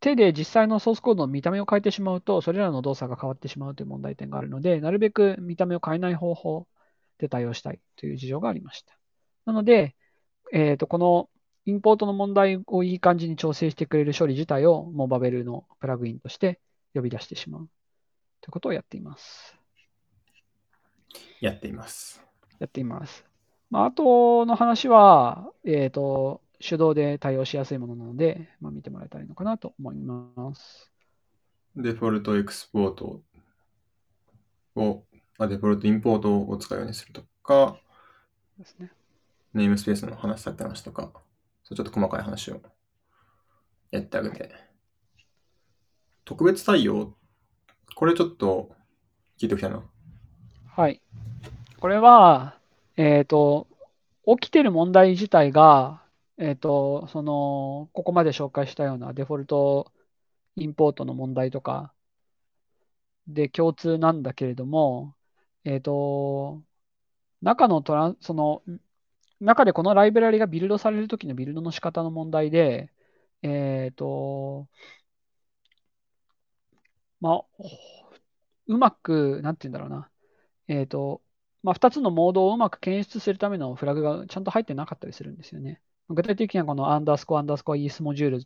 [0.00, 6.66] 手で実際のソースコードの見た目を変えてしまうと、それらの動作が変わってしまうという問題点があるので、なるべく見た目を変えない方法
[7.18, 8.98] で対応したいという事情がありました。
[9.46, 9.94] なので、
[10.52, 11.30] えーと、この
[11.64, 16.60] インポートの問題をいい感じに調整してくれる処理自体をもうバベルのプラグインとして
[16.94, 17.68] 呼び出してしまう
[18.40, 19.56] ということをやっています。
[21.40, 22.20] やっています。
[22.58, 23.31] やっています。
[23.72, 30.92] まあ、あとの話は、えっ、と、手動で対応しやすいものなので、まあ、見てもらえたらいいのかなと思います。
[31.74, 33.22] デフォルトエクスポート
[34.76, 35.04] を、
[35.38, 37.78] あデフォルトインポートを使うようにするとか、
[38.58, 38.92] ですね。
[39.54, 41.10] ネームスペースの話さっき話とか、
[41.64, 42.60] そうちょっと細かい話を
[43.90, 44.50] やってあげて。
[46.26, 47.14] 特別対応、
[47.94, 48.70] これちょっと
[49.38, 49.82] 聞いておきたいな。
[50.66, 51.00] はい。
[51.80, 52.60] これは、
[52.96, 53.68] えっ、と、
[54.26, 56.02] 起きてる問題自体が、
[56.38, 59.92] えっ、と、その、ここまで紹介したようなデフォルト
[60.56, 61.94] インポートの問題とか
[63.26, 65.14] で共通なんだけれども、
[65.64, 66.62] えっ、と、
[67.42, 68.62] 中のトラン、その、
[69.40, 72.92] 中でこのライブラリがビルドされるときのビルドの仕方の問題で、
[73.42, 74.68] えっ、と、
[77.20, 77.44] まあ、
[78.66, 80.10] うまく、なんて言うんだろうな。
[80.68, 81.22] えっ、と、
[81.62, 85.80] まあ、2つのモードをうまく検出するためのフラグがちゃんと入ってなかったりするんですよね。
[86.08, 88.44] 具体的にはこのアンダースコアアンダースコア ES モジュール、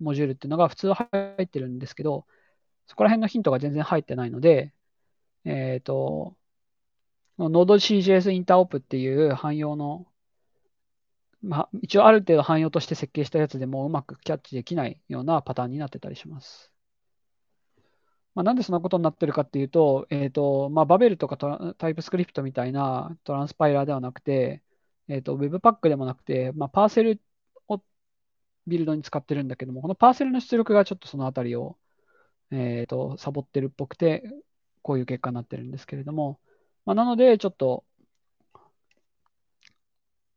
[0.00, 1.08] モジュールっていうのが普通入
[1.42, 2.26] ってるんですけど、
[2.86, 4.74] そこら辺のヒントが全然入ってないので、
[5.44, 6.36] えっ、と、
[7.38, 10.06] Node.CJS インターオプっていう汎用の、
[11.42, 16.72] まあ、一応ある程度汎用として設計したやつでもうまくキャッチできないようなパターンになってたりします。
[18.36, 21.38] まあ、なんでそんなことになってるかっていうと、えっ、と、まあ、バベルとか
[21.78, 24.62] タイプスクリプトみたいなトランスパイラーではなくて、
[25.08, 27.22] えっ、と、Webpack でもなくて、まあ、パーセル
[27.68, 27.82] を
[28.66, 31.78] ビルドに使ってるんだけども、このパーセルの出力がちょっとそのあたりを、
[32.50, 34.22] えっ、と、サボってるっぽくて、
[34.82, 36.38] こういう結果になってるんですけれども、
[36.84, 37.84] まあ、なので、ちょっと、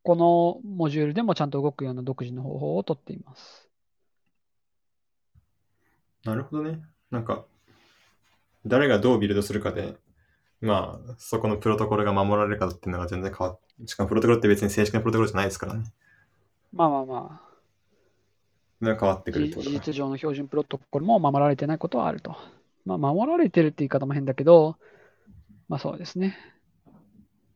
[0.03, 3.69] このモジュールでもちゃんと動くような独自の方法をとっています。
[6.23, 6.81] なるほどね。
[7.11, 7.45] なんか、
[8.65, 9.95] 誰がどうビルドするかで、
[10.61, 15.85] まあ、そこのプロトコルが守られるかっていうのが全然変わっしかもプロトコルって別に正式なプロトコルじゃないですからね。
[16.73, 17.41] まあまあま
[18.81, 19.69] あ、変わってくる事。
[19.69, 22.35] 実上の標準プロトコルも守られてないことはあると。
[22.85, 24.75] まあ、守られてるって言い方も変だけど、
[25.67, 26.37] まあそうですね。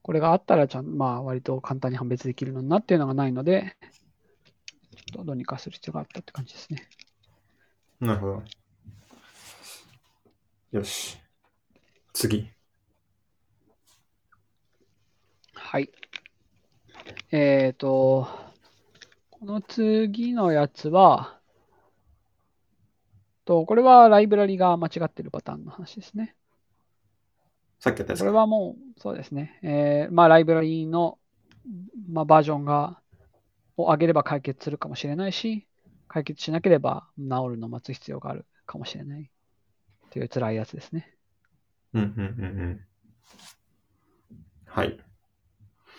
[0.02, 3.76] これがあったらちゃん、まあ割と簡単に判別できるのになっていうのがないので、
[4.96, 6.88] ちょっとどうにかする必要があったって感じですね。
[8.00, 8.44] なるほど。
[10.74, 11.20] よし。
[12.14, 12.50] 次。
[15.54, 15.92] はい。
[17.32, 18.28] えっ、と、
[19.30, 21.38] この次のやつは、
[23.46, 26.36] と、これはライブラリが間違ってるパターンの話ですね。
[27.80, 29.60] さっきやったやつかこれはもう、そうですね。
[29.62, 31.20] えーまあ、ライブラリの、
[32.10, 33.00] まあ、バージョンが、
[33.78, 35.68] を上げれば解決するかもしれないし、
[36.08, 39.30] 解決しなければ治るのを待つ必要があるかもしれない
[40.14, 41.12] という辛いやつですね。
[41.96, 42.86] うんうんうんうん。
[44.68, 44.88] はい。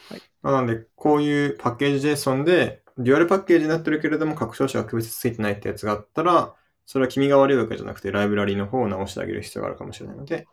[0.09, 6.55] はいまあなので、こういうパッケージ JSON で、デュアルパッケージになってるけれども、拡張子が区別ついてないってやつがあったら、
[6.87, 10.47] それは君が悪いわけじゃなくて、ライブラリの方を直してあげる必要があるかもしれないので、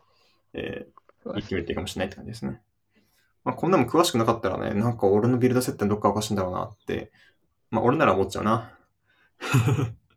[0.54, 2.60] えー、言ってみるといいかもしれないって感じですね。
[3.44, 7.12] まあ、こんなもん詳しくなかったらね、なんか俺のビルド設定どっかおかしいんだろうなって、
[7.70, 8.76] まあ俺なら思っちゃうな。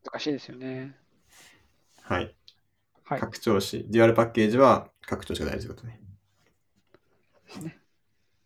[0.04, 0.96] 難しいですよね。
[2.04, 2.36] はい。
[3.06, 3.20] はい。
[3.20, 5.99] 拡張子、デュアルパッケージは拡張子が大事ことね。
[7.47, 7.78] ですね。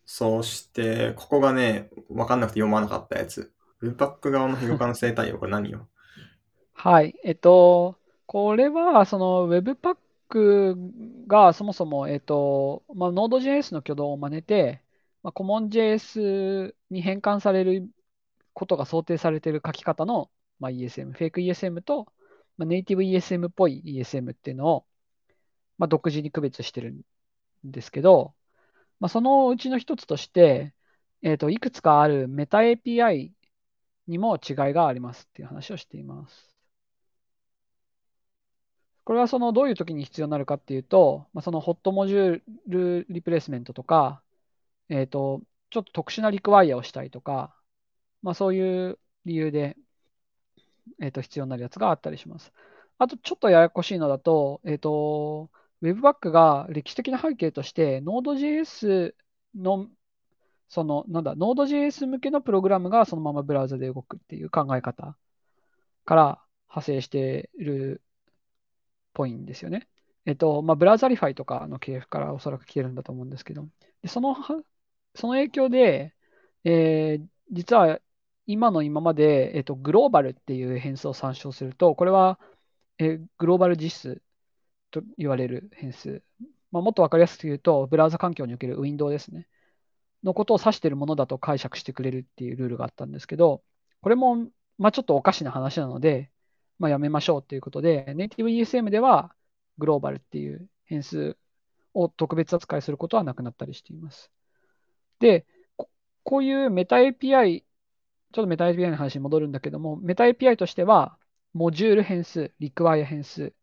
[0.06, 3.54] そして、ここがね、わかんなくて読まなかったやつ。
[3.82, 5.88] Webpack 側の非互換性対応、これ何よ？
[6.74, 7.18] はい。
[7.24, 10.76] えっと、これは、その Webpack
[11.28, 14.82] がそもそも、えっと、まあ、Node.js の挙動を真似て、
[15.24, 17.90] まあ、CommonJS に変換される
[18.54, 20.30] ことが想定されている書き方の、
[20.60, 22.08] まあ、ESM、フェイク ESM と、
[22.60, 24.86] まあ、ネイティブ ESM っぽい ESM っていうのを、
[25.78, 27.02] まあ、独自に区別してるん
[27.64, 28.36] ですけど、
[29.00, 30.74] まあ、そのうちの一つとして、
[31.22, 33.32] えっと、いくつかあるメタ API
[34.08, 36.56] にも違いがありますっていう話をしています。
[39.06, 44.22] これはそのどういう時に必要になるかっていうと、まあ、そのホットモジュールリプレイスメントとか、
[44.90, 45.42] えっと、
[45.72, 47.56] ちょっと特殊なリクワイアをしたいとか、
[48.22, 49.78] まあ、そういう理由で、
[51.02, 52.52] えっと、必要になるやつがあったりします。
[52.98, 59.16] あと、ちょっとややこしいのだと、えっと、Webpack が歴史的な背景として、Node.js
[59.56, 59.90] の、
[60.70, 65.18] その、なんだ、Node.js 向けのプログラムがそのままブラウザで動くっていう考え方
[66.06, 66.24] から
[66.70, 68.06] 派生しているっ
[69.14, 69.88] ぽいんですよね。
[70.26, 73.68] えっと、まあ、 Browserify とかの系譜からおそらく来てるんだと思うんですけど、
[74.02, 74.36] でその、
[75.16, 76.16] その影響で、
[76.64, 78.00] えー実は
[78.52, 82.40] 今の今まで、えっと、グローバルっていう変数を参照すると、これは、
[82.98, 84.22] えグローバル実数
[84.90, 86.24] と言われる変数。
[86.72, 89.48] まあ、もっとわかりやすく言うと、ブラウザ環境におけるウィンドウですね。
[90.24, 93.62] のことを指しているものだと解釈してくれるっていうルールがあったんですけど、
[94.02, 94.48] これも、
[94.80, 96.32] まあ、ちょっとおかしな話なので、
[96.80, 99.36] まあ、やめましょうということで、ネイティブ ESM では
[99.78, 101.38] グローバルっていう変数
[101.94, 104.32] を特別扱いすることはなくなったりしています。
[105.20, 105.46] で、
[106.24, 107.64] こういうメタ API、
[108.32, 111.18] ちょっとメタ API の話に戻るんだけども、メタ API としては、
[111.54, 113.54] module 変数、 require 変数、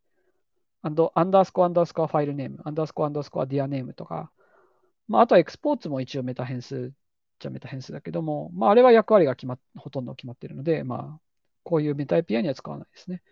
[0.82, 4.30] アンド underscore underscore filename、underscore underscore dirname とか、
[5.08, 6.92] まあ、あとは exports も一応メタ変数
[7.38, 11.20] じゃメタ変数だけども、まあ、あれは役割が決まっほとんど決まっているので、まあ、
[11.62, 13.22] こういうメタ API には使わないですね。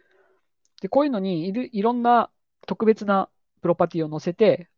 [0.82, 2.30] で、こういうのにいるいろんな
[2.66, 3.28] 特別な
[3.62, 4.68] プロパティを載せて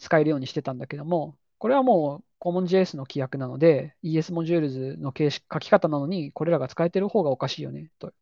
[0.00, 8.12] 使えるようにしてたんだけども、これはもう CommonJS の規約なので、ES モジュールズの形式書き方なのに、これらが使えてる方がおかしいよね、と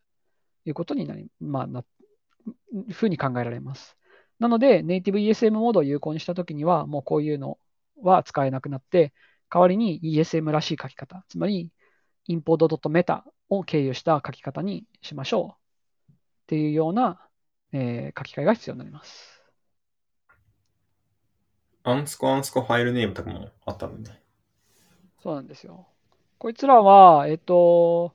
[0.64, 1.84] いうことになり、まあ、な、
[2.90, 3.96] ふうに考えられます。
[4.38, 7.58] なので、ネイティブ ESM モードを有効にしたときには、もうこういうの
[8.02, 9.12] は使えなくなって、
[9.50, 11.70] 代わりに ESM らしい書き方、つまり
[12.28, 15.56] import.meta を経由した書き方にしましょ
[16.08, 16.14] うっ
[16.48, 17.20] ていうような、
[17.72, 19.35] えー書き換えが必要になります。
[21.86, 24.20] アンスコアンスコファイルネームとかもあったんでね。
[25.22, 25.88] そうなんですよ。
[26.38, 28.14] こいつらは、えっと、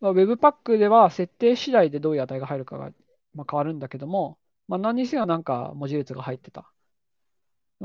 [0.00, 2.92] まあ Webpack では設定次第でどういう値が入るかが、
[3.34, 6.72] まあ、変わるんだけども、まあ、何にせよなんか文字列が入ってた。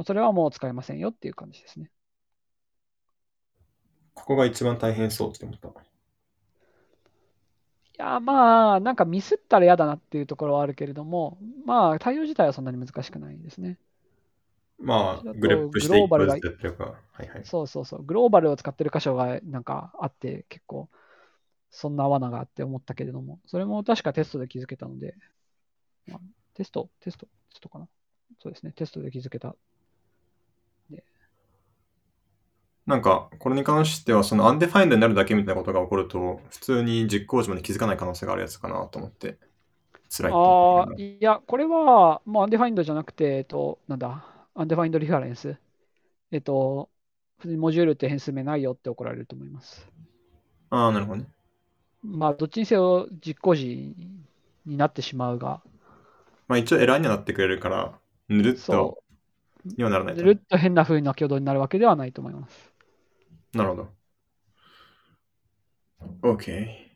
[0.05, 1.91] それはもう使えませんよっていう感じですね。
[4.13, 5.69] ここが一番大変そうって思った。
[5.69, 5.71] い
[7.97, 13.79] や、まあ、なんかミスったら嫌だなっていうところはあるけれども、まあ、対応自体はそんなに難しくないですね。
[14.79, 16.91] まあ、グレップして一個ってるから。
[16.91, 17.45] はいはい。
[17.45, 18.03] そうそうそう。
[18.03, 20.89] グローバルを使ってる箇所がなんかあって、結構、
[21.69, 25.15] そんな罠があって思ったけれども、それも確かテストで気づけたので、
[26.07, 26.19] まあ、
[26.53, 27.87] テストテストテストかな
[28.39, 28.71] そうですね。
[28.73, 29.55] テストで気づけた。
[32.87, 39.37] なんか、これに関しては、その undefined になるだけみたいなことが起こると、普通に実行時まで気づかない可能性があるやつかなと思って、
[40.09, 44.25] 辛いああいや、これはもう undefined じゃなくて、えっと、なんだ、
[44.57, 45.57] undefined reference。
[46.31, 46.91] えっと、
[47.39, 49.87] 普通に module って変数名ないよって怒られると思います。
[50.69, 51.27] ああ、なるほどね。
[52.03, 53.95] まあ、どっちにせよ実行時
[54.65, 55.61] になってしまうが、
[56.47, 57.99] まあ一応エラーにはなってくれるから、
[58.29, 59.03] ぬるっとそ
[59.77, 60.23] うはならない、と。
[60.23, 62.73] ぬるっと変な風な挙動になるわけではないと思います。
[63.53, 63.97] なるほど。
[66.21, 66.87] OK。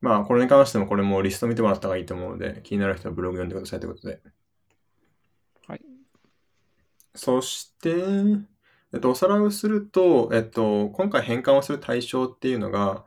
[0.00, 4.20] まあ、これに関してもこれもリスト見てもらった方がいいと思うので、気になる人はブログ読んでくださいということで。
[7.16, 7.90] そして、
[8.92, 13.04] えっと、おさらいをすると、えっと、今回変換をする対象っていうのが、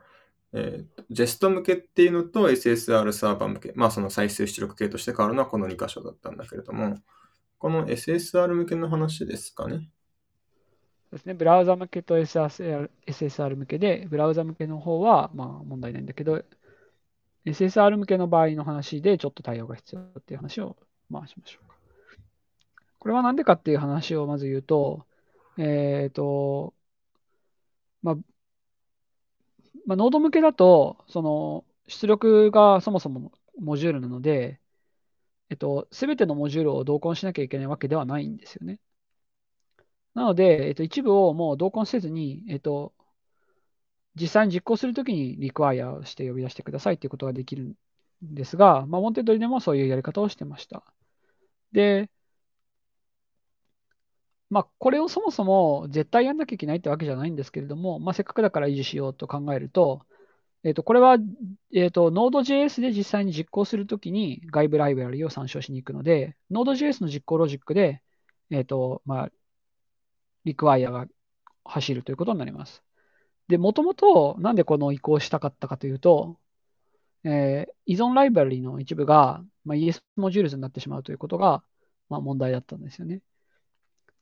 [0.52, 6.96] えっと、JEST 向けっていうのと SSR サーバー向け、まあその再生出力系として変わるのはこの2箇所だったんだけれども、
[7.58, 9.90] この SSR 向けの話ですかね。
[11.12, 16.42] ですね、ブラウザ向けと SSR, SSR 向けで、ブラウザ向けの方はまあ問題ないんだけど、
[17.44, 20.76] SSR 向けの場合の話でちょっと対応が必要っていう話を
[21.08, 21.69] まあしましょう。
[23.00, 25.06] これは何でかっていう話をまず言うと、
[25.58, 26.74] えっ、と、
[28.02, 28.16] まあ、
[29.86, 34.60] まあ、ノード向けだと、その出力がそもそもモジュールなので、
[35.50, 38.80] えっと、すべてのモジュールを同梱しなきゃいけないわけではないんですよね。
[40.14, 42.94] なので、えっと、一部をもう同梱せずに、えっと、
[44.14, 47.74] 実際に実行するときに require をして呼び出してくださいっていうことができるん
[48.22, 50.84] ですが、まあ、モンテッドリでもそういうやり方をしてました。
[51.72, 52.10] で、
[54.50, 60.02] まあ、これをそもそも絶対やんなきゃいけないってわけじゃないんですけれども、まあ、せっかくだから維持しようと考えると、
[60.64, 61.16] えっと、これは、
[61.74, 68.02] えっと、Node.js で実際に実行するときに外部ライブラリを参照しに行くので、Node.js の実行ロジックで、
[68.50, 69.32] えっと、まあ、
[70.44, 71.06] require が
[71.64, 72.82] 走るということになります。
[73.48, 76.38] で、もともとなんでこの移行したかったかというと、
[77.24, 81.64] えー依存ライブラリの一部が、まあ、ES モジュールズになってしまうということが、
[82.08, 83.22] まあ、問題だったんですよね。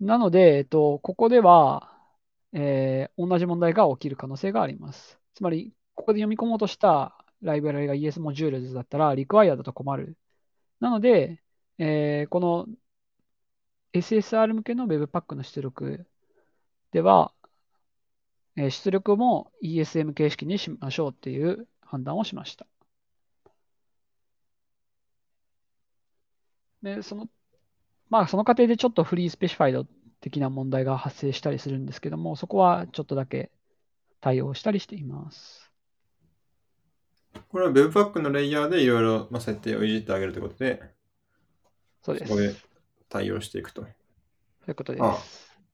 [0.00, 1.92] なので、えっと、ここでは、
[2.52, 5.20] えー同じ問題が起きる可能性があります。
[5.34, 10.16] つまり、ここで読み込もうとしたライブラリが ES Modules だったら、require だと困る。
[10.80, 11.42] なので、
[11.78, 12.66] えーこの
[13.92, 16.06] SSR 向けの Webpack の出力
[16.92, 17.34] では、
[18.56, 22.66] えー出力も ESM 形式にしましょうっていう判断をしました。
[26.82, 27.28] で、その、
[28.10, 29.86] まあ、その過程でちょっとフリースペシファイド
[30.20, 33.50] 的な問題が発生したりするんですけども、そこはちょっとだけ
[34.20, 35.70] 対応したりしています。
[37.50, 40.82] これは Webpack のレイヤーでいろいろまあ設定をいじってあげるということで、
[42.02, 42.28] そうです。
[42.28, 42.60] そこでそう
[43.08, 43.82] 対応していくと。
[43.82, 45.04] いうことです。
[45.04, 45.18] あ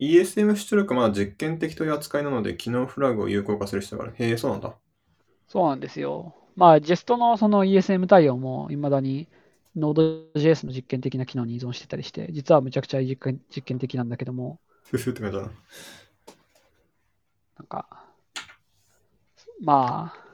[0.00, 4.14] ESM 出力はまだ実験的という扱いなので、機能フラグを有効化する必要がある。
[4.16, 4.74] へえ、そうなんだ。
[5.48, 6.34] そうなんですよ。
[6.56, 9.28] まあ、JEST のその ESM 対応も未だに
[9.76, 15.52] Node.js の実験的な機能に依存してたりして、実はむちゃくちゃ実験実験的なんだけども、ふふって感じだな。
[17.58, 18.04] なんか、
[19.60, 20.24] まあ、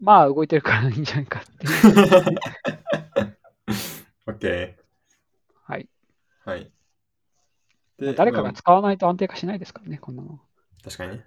[0.00, 2.38] まあ動いてるからいいんじゃないかっていう。
[4.30, 4.74] OK。
[5.64, 5.88] はい。
[6.44, 6.70] はい。
[7.98, 10.40] まであ誰かがまあ使わないと安定化しないですからね、こんなの。
[10.84, 11.26] 確かにね。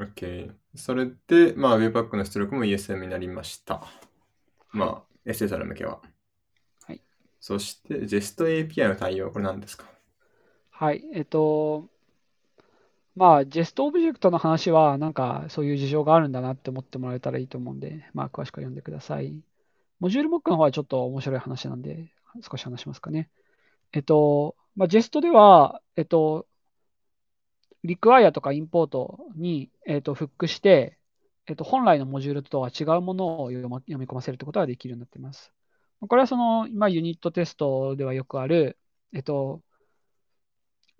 [0.00, 0.50] OK。
[0.74, 3.84] それで、まあ、Webpack の出力も ESM になりました。
[4.72, 6.00] まあ、SSR 向けは。
[6.86, 7.02] はい。
[7.38, 9.84] そして、JEST API の対応、これ何ですか？
[10.70, 11.04] はい。
[11.12, 11.88] えっと、
[13.14, 19.34] まあ、JEST オブジェクトの話は、なんかそういう事情があるんだなって思ってもらえたらいいと思うんで、まあ、詳しく読んでください。
[19.98, 22.10] モジュールモックの方はちょっと面白い話なんで、
[22.48, 23.28] 少し話しますかね。
[23.92, 26.46] えっと、まあ、JEST では、えっと、
[27.84, 29.06] require とか import
[29.36, 30.98] に、えっと、フックして、
[31.46, 35.52] えっと、本来のモジュールとは違うものを読ま読み込ませるってことができるようになっています。
[36.00, 38.78] これはその、まあ、ユニットテストではよくある、
[39.12, 39.62] えっと、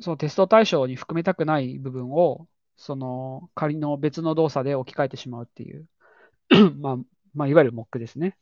[0.01, 5.87] そのテスト対象に含めたくない部分を、その仮の別の動作で置き換えてしまうっていう、
[6.81, 6.97] まあ、
[7.35, 8.37] まあ、いわゆるモックですね。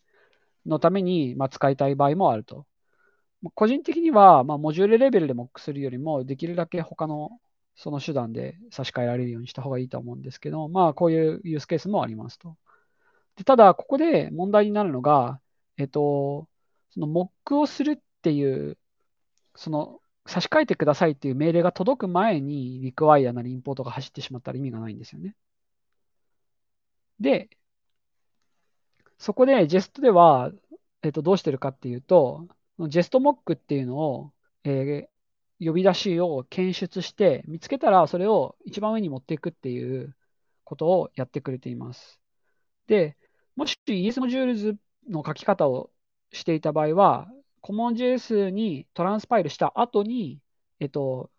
[0.66, 2.66] のために、まあ、使いたい場合もあると。
[3.54, 7.40] 個人的には、まあ、モジュールレベルでモックするよりも、できるだけ他の
[7.78, 12.56] その手段で差し替えられるようにした方がいいと思うんですけど、まあ、こういうユースケースもありますと。
[13.36, 15.40] でただ、ここで問題になるのが、
[15.76, 16.48] えっと、
[16.90, 18.76] そのモックをするっていう、
[19.54, 25.36] その差し替えてくださいっていう命令が届く前に、リクワイアなりインポートが走ってしまったら意味がないんですよね。
[27.20, 27.48] で、
[29.18, 30.50] そこで JEST では、
[31.02, 32.48] えっと、どうしてるかっていうと、
[32.80, 34.32] JESTMOCK っていうのを、
[34.64, 35.17] えー
[35.60, 40.16] 呼び出しを検出して、見つけたらそれを一番上に持っていくっていう
[40.64, 42.20] ことをやってくれています。
[42.86, 43.16] で、
[43.56, 44.76] もし ES モジュールズ
[45.08, 45.90] の書き方を
[46.32, 47.28] していた場合は、
[47.62, 50.40] CommonJS にトランスパイルした後に、
[50.80, 51.30] えっと、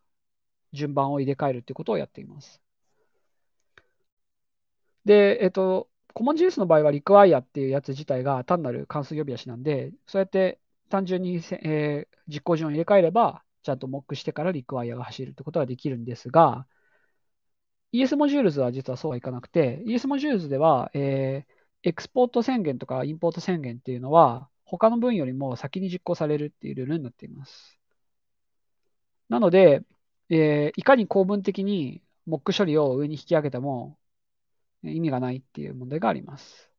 [0.73, 2.61] 順番を入れ替えるっていうことをやっています。
[5.05, 10.59] で、えっと、CommonJS の場合は require っていうやつ自体が単なる関数呼び出しなんで、そうやって
[10.89, 16.67] 単純に、えー実行順を入れ替えれば、ちゃんとモックしてから require が走るってことができるんですが、
[17.93, 27.79] ES モジュールズは実はそうはいかなくて、ES Modules では、えー、 export 宣言とか import 宣言っていうのは、他の文よりも先に実行されるっていうルールになっています。
[29.29, 29.83] なので、
[30.29, 33.97] えー、いかに構文的に MOC 処理を上に引き上げても
[34.83, 36.71] 意味がないっていう問題があります。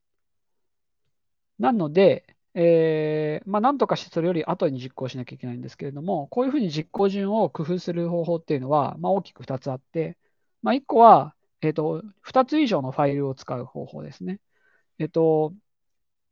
[1.59, 10.19] なので、えー、まあ、なんとかしてそれより後に実行しなきゃいけないんですけれども、こういうふうに実行順を工夫する方法っていうのは、まあ、大きく2つあって、
[10.63, 14.41] まあ、1個は、え、ー、と、2つ以上のファイルを使う方法ですね。
[14.99, 15.55] えっ、ー、と、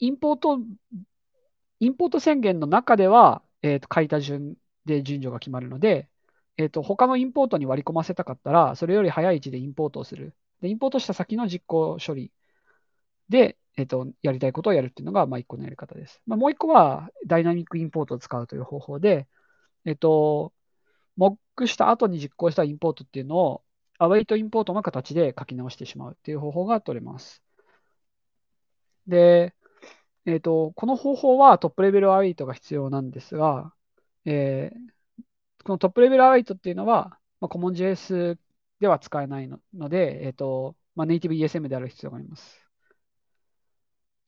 [0.01, 0.59] インポート、
[1.81, 6.09] インポート宣言の中では、えっ、と、書いた順で順序が決まるので、
[6.57, 10.35] えっ、と、他のインポートに割り込ませたかったら、それより早い位置でインポートをする。
[10.61, 12.33] で、インポートした先の実行処理
[13.29, 16.21] で、えっ、と、やりたいことをやるっていうのが、まあ、1個のやり方です。
[16.27, 19.29] まあ、もう1個は、ダイナミックインポートを使うという方法で、
[19.85, 20.53] えっ、と、
[21.17, 23.65] モックした後に実行したインポートっていうのを、
[23.99, 27.43] アウェイトインポートの形で書き直してしまうっていう方法が取れます。
[29.07, 29.55] で、
[30.27, 33.73] えっ、と、この方法はトップレベルアウェイトが必要なんですが、
[34.25, 35.25] えー、
[35.65, 38.39] このトップレベルアウェイトっていうのは、まあ、CommonJS
[38.81, 42.68] では使えないので、えっ、と、まあ、ネイティブ ESM である必要があります。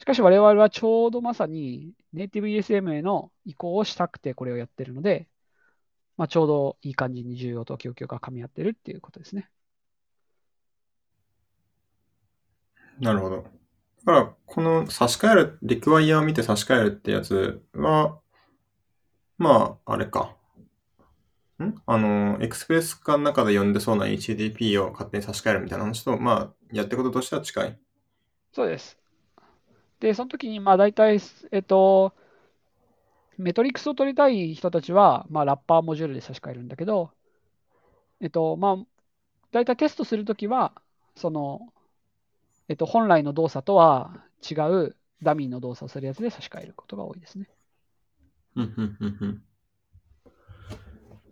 [0.00, 5.28] しかし我々はちょうどまさにネイティブ ESM への移行をしたくてこれをやってるので、
[6.16, 9.50] まあ、ちょうどいい感じに需要と供給が噛み合ってるっていうことですね。
[13.00, 13.36] なるほど。
[14.04, 18.18] だから、この差し替える、リクワイヤーを見て差し替えるってやつは、
[19.38, 20.36] まあ、あれか。
[21.62, 21.74] ん？
[21.86, 27.78] あの、エクスプレス化の中で読んでそうな HTTP を勝手に差し替えるみたいな話と、まあ、やってることとしては近い。
[28.52, 28.99] そうです。
[30.00, 31.20] で、その時に、まあ、大体、
[31.52, 32.14] えっと、
[33.38, 37.10] メトリックスを取りたい人たちは、まあ、ラッパーモジュールで差し替えるんだけど、
[38.20, 38.76] えっと、まあ、
[39.52, 40.72] 大体テストするときは、
[41.16, 41.72] その、
[42.68, 47.48] えっと、本来の動作とは違うダミーの動作をするやつで差し替えることが多いですね。
[48.56, 49.42] うんうんうんうん。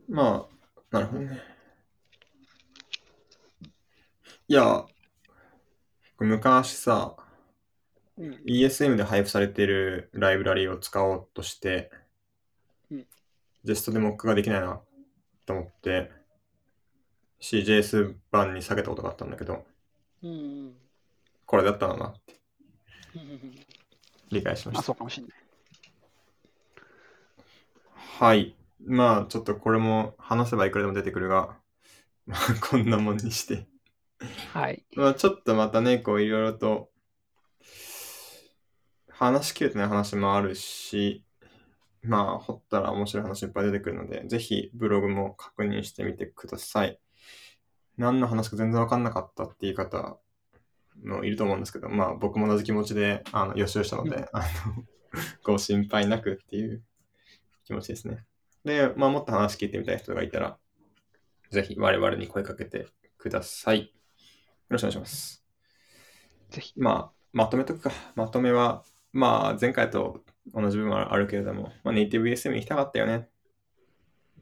[0.09, 1.41] まあ、なるほどね。
[4.49, 4.87] いや、
[6.19, 7.14] 昔さ、
[8.19, 11.91] うん、ESM で配布されているライブラリを使おうとして、
[12.91, 13.07] うん、
[13.64, 14.81] ジェストでモックができないな
[15.47, 16.11] と思って、
[17.41, 19.64] CJS 版に下げたことがあったんだけど、
[20.23, 20.73] うん、
[21.47, 22.35] これだったのなって、
[24.31, 24.81] 理解しました。
[24.81, 25.39] あ、そうかもしれない。
[27.95, 28.57] はい。
[28.85, 31.57] まあ、ちょっとこれも話せばいくらでも出てくるが、
[32.27, 33.66] まあ、こんなもんにして
[34.53, 34.85] はい。
[34.95, 36.91] まあ、ちょっとまたね、こう、いろいろと、
[39.19, 41.25] 話しきれてない話もあるし、
[42.03, 47.01] まあ、掘ったら面白い話いっぱい出てくるので、ぜひブログも確認してみてください。
[47.97, 50.19] 何の話か全然わかんなかったっていう方
[51.03, 54.85] もいると思うんですけど、まあ、僕も同じ気持ちで、あの、予習したので、うん、あの、
[55.43, 56.85] ご心配なくっていう
[57.64, 58.25] 気持ちですね。
[58.64, 60.59] で、まあ、もっと話聞いてみたい人がいたら、
[61.51, 63.81] ぜひ我々に声かけてください。
[63.81, 63.89] よ
[64.69, 65.45] ろしくお願いします。
[66.51, 66.73] ぜひ。
[66.77, 67.91] まあ、まとめとくか。
[68.14, 68.85] まとめは、
[69.19, 70.23] まあ、前回と
[70.55, 73.29] 同じ部分はあるけれども、まあ、ネイティブ ESM に行きたかったよね。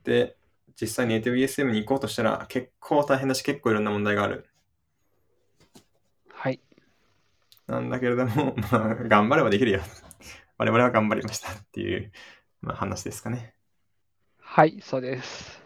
[0.04, 0.36] で、
[0.80, 4.46] 実際ネイティブ ESM に行こうとしたら結構大変だし、結構いろんな問題がある。
[6.30, 6.60] はい。
[7.66, 9.80] なんだけれども、 まあ、頑張ればできるよ。
[10.58, 12.12] 我々は頑張りましたっていう、
[12.60, 13.54] まあ、話ですかね。
[14.38, 15.62] はい、そうです。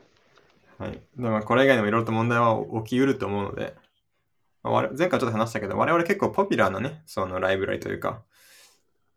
[0.78, 0.92] はい。
[0.92, 3.74] でもこれ以外にもいろいろと問題は起きうると思うので、
[4.62, 8.22] まあ、前回ちょっと話したけど、我々結構ポピュラーなね、そのライブラリというか、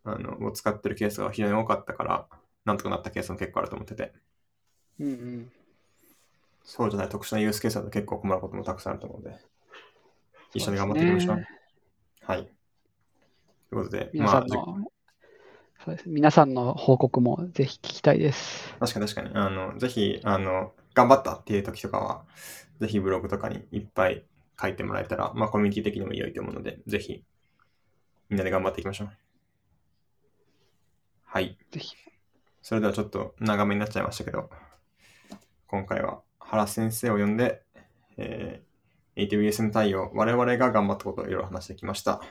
[0.03, 2.27] あの、を使ってるケースが非常に多かったから、
[2.65, 4.13] なんとかなったケースも結構あると思ってて。
[4.99, 5.51] うんうん。
[6.63, 9.37] そうじゃない特殊なユースケースだと結構困ることもたくさんあると思うので、
[10.53, 11.35] 一緒に頑張っていきましょう。
[11.35, 11.47] うね、
[12.21, 12.43] はい。
[12.43, 12.49] とい
[13.71, 14.93] うことで、皆さんの、まあ、
[15.83, 18.73] そうです皆さんの報告もぜひ聞きたいです。
[18.79, 19.35] 確かに確かに。
[19.35, 22.23] あの、ぜひ、あの、頑張ったっていう時とかは、
[22.79, 24.23] ぜひブログとかにいっぱい
[24.61, 27.23] 書いてもらえたら、まあコミュニティ的にも良いと思うので、ぜひ、
[28.29, 29.09] みんなで頑張っていきましょう。
[31.33, 31.57] はい。
[31.71, 31.95] ぜひ。
[32.61, 34.51] それではちょっと長めになっちゃいましたけど、
[35.65, 37.63] 今回は原先生を呼んで、
[38.17, 42.21] えー、ATVSM 対応、我々が頑張ったことをいろいろ話してきました。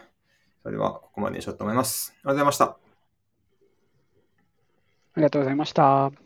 [0.62, 2.12] それでは、ここまでにしようと思います。
[2.12, 2.64] ありがとうございました。
[2.64, 2.76] あ
[5.16, 6.21] りがとうございました。